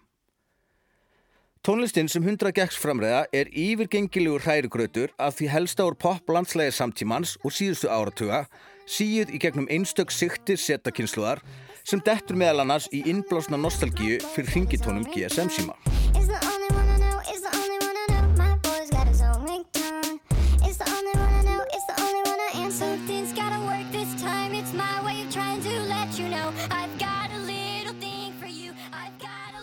[1.66, 7.54] Tónlistin sem 100 gegns framræða er yfirgengilegur hrærigrautur af því helsta úr pop-landslægi samtímans og
[7.56, 8.44] síðustu áratuga
[8.86, 11.42] síð í gegnum einstök siktir setakynsluðar
[11.82, 15.97] sem dettur meðal annars í innblásna nostalgíu fyrir ringitónum GSM síma.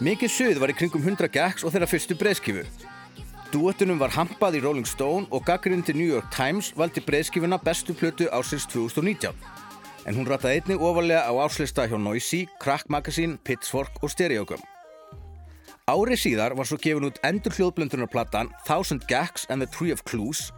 [0.04, 2.66] Mikið suð var í kringum 100 gegns og þeirra fyrstu breyðskifu.
[3.54, 7.94] Duettunum var hampað í Rolling Stone og gaggrinn til New York Times valdi breyðskifuna bestu
[7.96, 9.32] plötu ársins 2019.
[10.04, 14.60] En hún rataði einnig ofalega á áslista hjá Noisy, Crack Magazine, Pitchfork og Stereogum.
[15.88, 20.50] Ári síðar var svo gefin út endur hljóðblöndunarplatan Thousand Gags and the Tree of Clues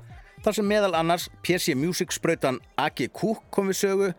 [0.42, 3.12] þar sem meðal annars PC Music sprautan A.G.
[3.14, 4.10] Cook kom við sögu,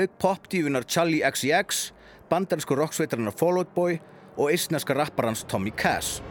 [0.00, 1.90] auk popdífunar Charlie XCX,
[2.32, 4.00] bandarísku rocksveitarinnar Fall Out Boy
[4.36, 6.22] og eistneska rapparans Tommy Cass.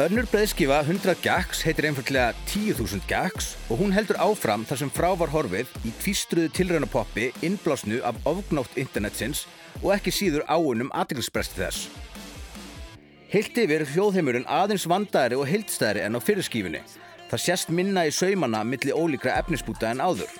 [0.00, 5.10] Önnur breiðskifa 100 gags heitir einfallega 10.000 gags og hún heldur áfram þar sem frá
[5.20, 9.42] var horfið í tvístruðu tilraunapoppi innblásnu af ofgnótt internetsins
[9.82, 11.90] og ekki síður áunum aðtilspresti þess.
[13.28, 16.80] Heilt yfir hljóðheimurinn aðeins vandaðri og heiltstæðri en á fyrirskífinni.
[17.28, 20.32] Það sést minna í saumanna milli ólíkra efnisbúta en áður.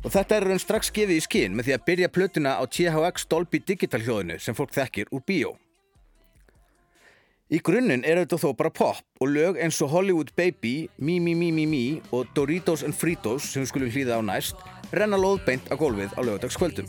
[0.00, 3.28] Og þetta er raun strax gefið í skinn með því að byrja plötuna á THX
[3.28, 5.58] Dolby Digital hljóðinu sem fólk þekkir úr bíó.
[7.50, 11.32] Í grunninn er þetta þó bara pop og lög eins og Hollywood Baby, Me Me
[11.34, 11.80] Me Me Me
[12.14, 14.62] og Doritos and Fritos sem við skulum hlýða á næst
[14.94, 16.86] renna lóðbeint á gólfið á lögadagskvöldum.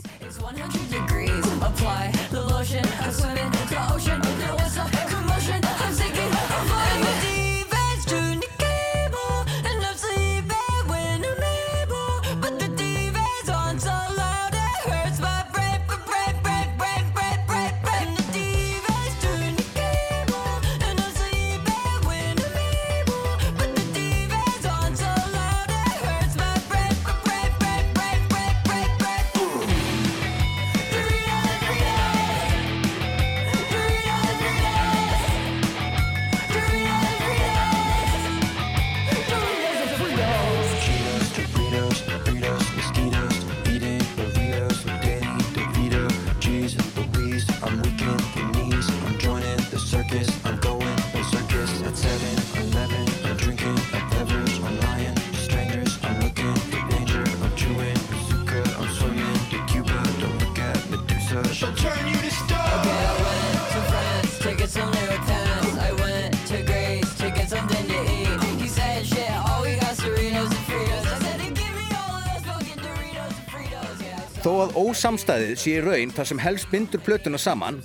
[74.72, 77.80] Að ósamstæðið sé í raun þar sem helst bindur plötuna saman,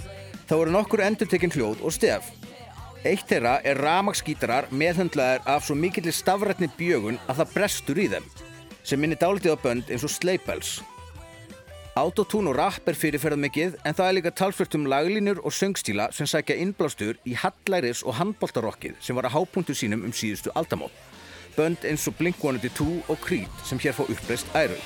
[0.48, 2.30] þá eru nokkur endurtekinn hljóð og stef.
[3.04, 8.30] Eitt þeirra er ramagsgítarar meðhundlaðir af svo mikillir stafrætni bjögun að það brestur í þeim,
[8.88, 10.78] sem minni dálítið á bönd eins og Sleipels.
[11.98, 16.12] Autotune og rap er fyrirferð mikið en það er líka talsvert um laglínur og söngstíla
[16.16, 20.94] sem sækja innblástur í hallæris og handboltarokkið sem var að hápunktu sínum um síðustu aldamót.
[21.58, 24.78] Bönd eins og Blink-182 og Creed sem hér fá uppreist æru.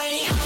[0.00, 0.39] Going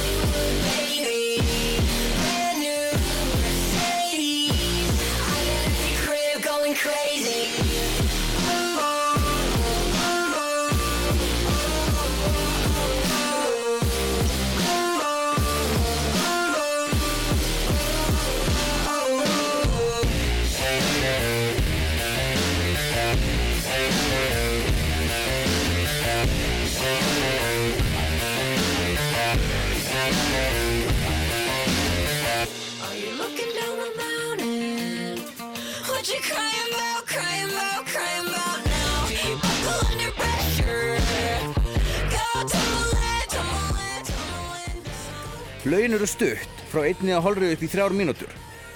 [45.64, 48.32] Laugin eru stutt frá einni að holrið upp í þrjár mínútur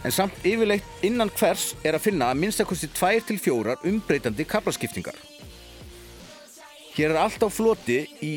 [0.09, 5.17] en samt yfirleitt innan hvers er að finna að minnstakosti tvær til fjórar umbreytandi kaplaskiptingar.
[6.97, 8.33] Hér er allt á floti í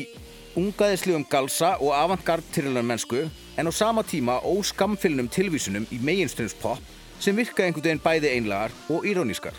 [0.60, 2.44] ungaðislegum galsa og avantgard
[2.84, 3.22] mennsku
[3.56, 6.78] en á sama tíma óskamfylnum tilvísunum í meginströmspop
[7.20, 9.54] sem virka einhvern veginn bæði einlagar og irónískar.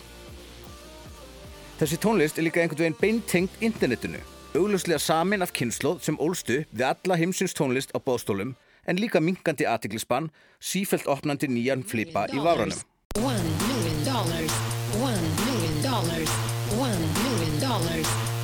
[1.79, 4.19] Þessi tónlist er líka einhvern veginn beintengt internetinu,
[4.53, 8.53] augljóslega samin af kynnslóð sem ólstu við alla heimsins tónlist á bóðstólum
[8.87, 12.81] en líka minkandi aðtiklisbann, sífelt opnandi nýjan flipa í vafranum.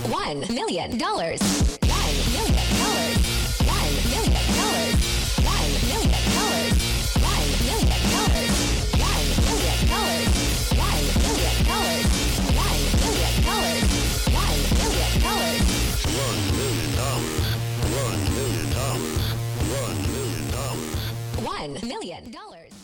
[0.09, 1.78] One million dollars.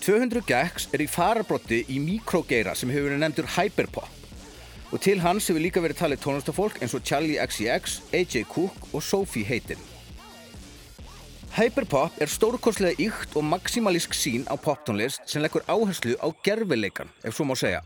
[0.05, 4.15] 200 Gex er í farabrotti í mikrogeira sem hefur verið nefndur Hyperpop
[4.91, 9.03] og til hans hefur líka verið talið tónlistafólk eins og Charlie XCX, AJ Cook og
[9.03, 9.81] Sophie Hayden.
[11.55, 17.35] Hyperpop er stórkostlega ykt og maximalísk sín á poptónlist sem leggur áherslu á gerfileikan, ef
[17.35, 17.81] svo má segja.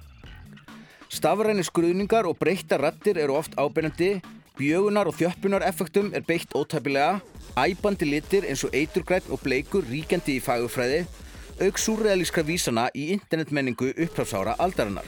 [1.10, 4.20] Stafræni skruðningar og breytta rattir eru oft ábyrjandi,
[4.58, 7.22] bjögunar og þjöppunar effektum er beitt ótæpilega,
[7.58, 11.06] æbandi litir eins og eiturgræn og bleikur ríkjandi í fagufræði,
[11.64, 15.08] auk súrrealískra vísana í internetmenningu upphráfsára aldarinnar.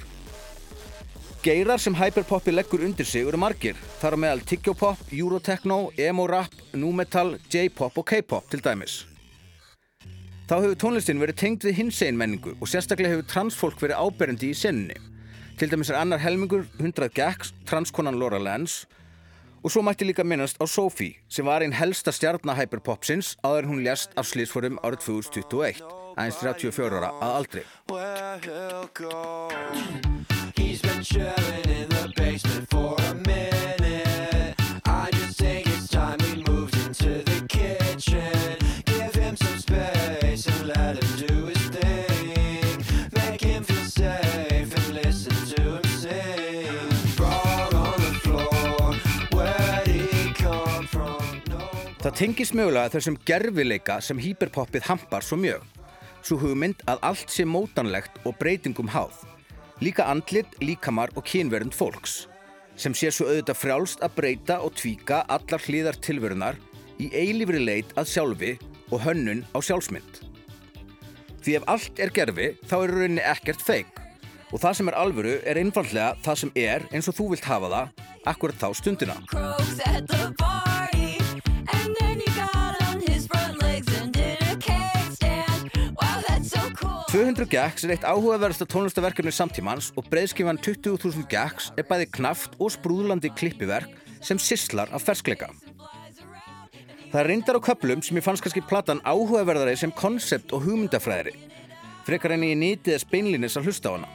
[1.42, 7.38] Geirar sem hyperpoppi leggur undir sig eru margir, þar á meðal tyggjopop, eurotechno, emo-rap, nu-metal,
[7.50, 9.00] j-pop og k-pop til dæmis.
[10.46, 14.58] Þá hefur tónlistin verið tengd við hinsegin menningu og sérstaklega hefur transfólk verið áberandi í
[14.60, 15.00] senninni.
[15.58, 18.86] Til dæmis er annar helmingur 100 Gex, transkonan Laura Lance
[19.64, 24.14] og svo mætti líka minnast á Sophie sem var einn helsta áður en hún lést
[24.18, 27.64] af slísforum árið 2021, aðeins 34 ára að aldrei.
[52.02, 55.62] Það tengis mögulega þessum gerfileika sem hýperpoppið hampar svo mjög.
[56.22, 59.16] Svo hugmynd að allt sé mótanlegt og breytingum háð.
[59.82, 62.28] Líka andlit, líkamar og kynverund fólks.
[62.78, 66.60] Sem sé svo auðvitað frjálst að breyta og tvíka allar hliðar tilverunar
[67.02, 68.52] í eilífri leit að sjálfi
[68.92, 70.22] og hönnun á sjálfsmynd.
[71.42, 73.90] Því ef allt er gerfi þá er rauninni ekkert feik.
[74.52, 77.72] Og það sem er alvöru er einfallega það sem er eins og þú vilt hafa
[77.74, 79.18] það akkurat þá stundina.
[87.12, 92.72] 200 Gex er eitt áhugaverðasta tónlistaverkefni samtímans og breiðskifan 20.000 Gex er bæði knaft og
[92.72, 93.92] sprúðlandi klippiverk
[94.24, 95.50] sem sislar af ferskleika.
[97.12, 101.36] Það er reyndar á köplum sem ég fannst kannski platan áhugaverðari sem konsept og hugmyndafræðri,
[102.08, 104.12] frekar en ég nýtið þess beinlinis að hlusta á hana.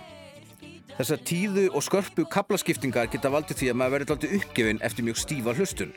[0.96, 5.20] Þessar tíðu og skörpu kaplaskiptingar geta valdið því að maður verið alltaf uppgefin eftir mjög
[5.20, 5.92] stífa hlustun,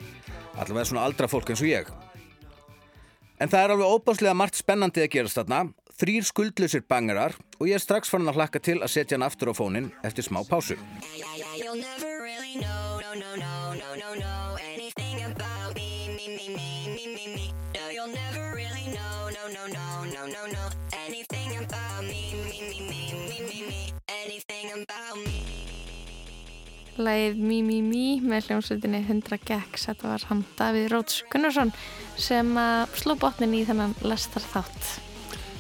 [0.60, 1.96] allavega svona aldra fólk eins og ég.
[3.40, 5.70] En það er alveg óbáslega margt spennandi að gerast þarna,
[6.00, 9.50] Þrýr skuldlusir bangarar og ég er strax fann að hlakka til að setja hann aftur
[9.52, 10.78] á fónin eftir smá pásu.
[27.00, 31.76] Læðið Mí Mí Mí með hljómsveitinni 100 Gex, þetta var hann Davíð Róts Gunnarsson
[32.16, 32.56] sem
[32.96, 35.09] sló botnin í þennan lestar þátt.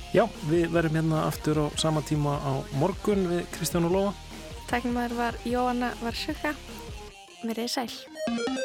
[0.09, 4.13] Já, við verðum hérna aftur á sama tíma á morgun við Kristján og Lóa.
[4.69, 6.55] Tæknumæður var Jóanna Varsjöka.
[7.45, 8.58] Verið sæl.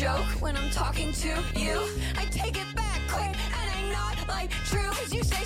[0.00, 1.78] Joke when I'm talking to you?
[2.16, 5.44] I take it back quick and I'm not like true Cause you say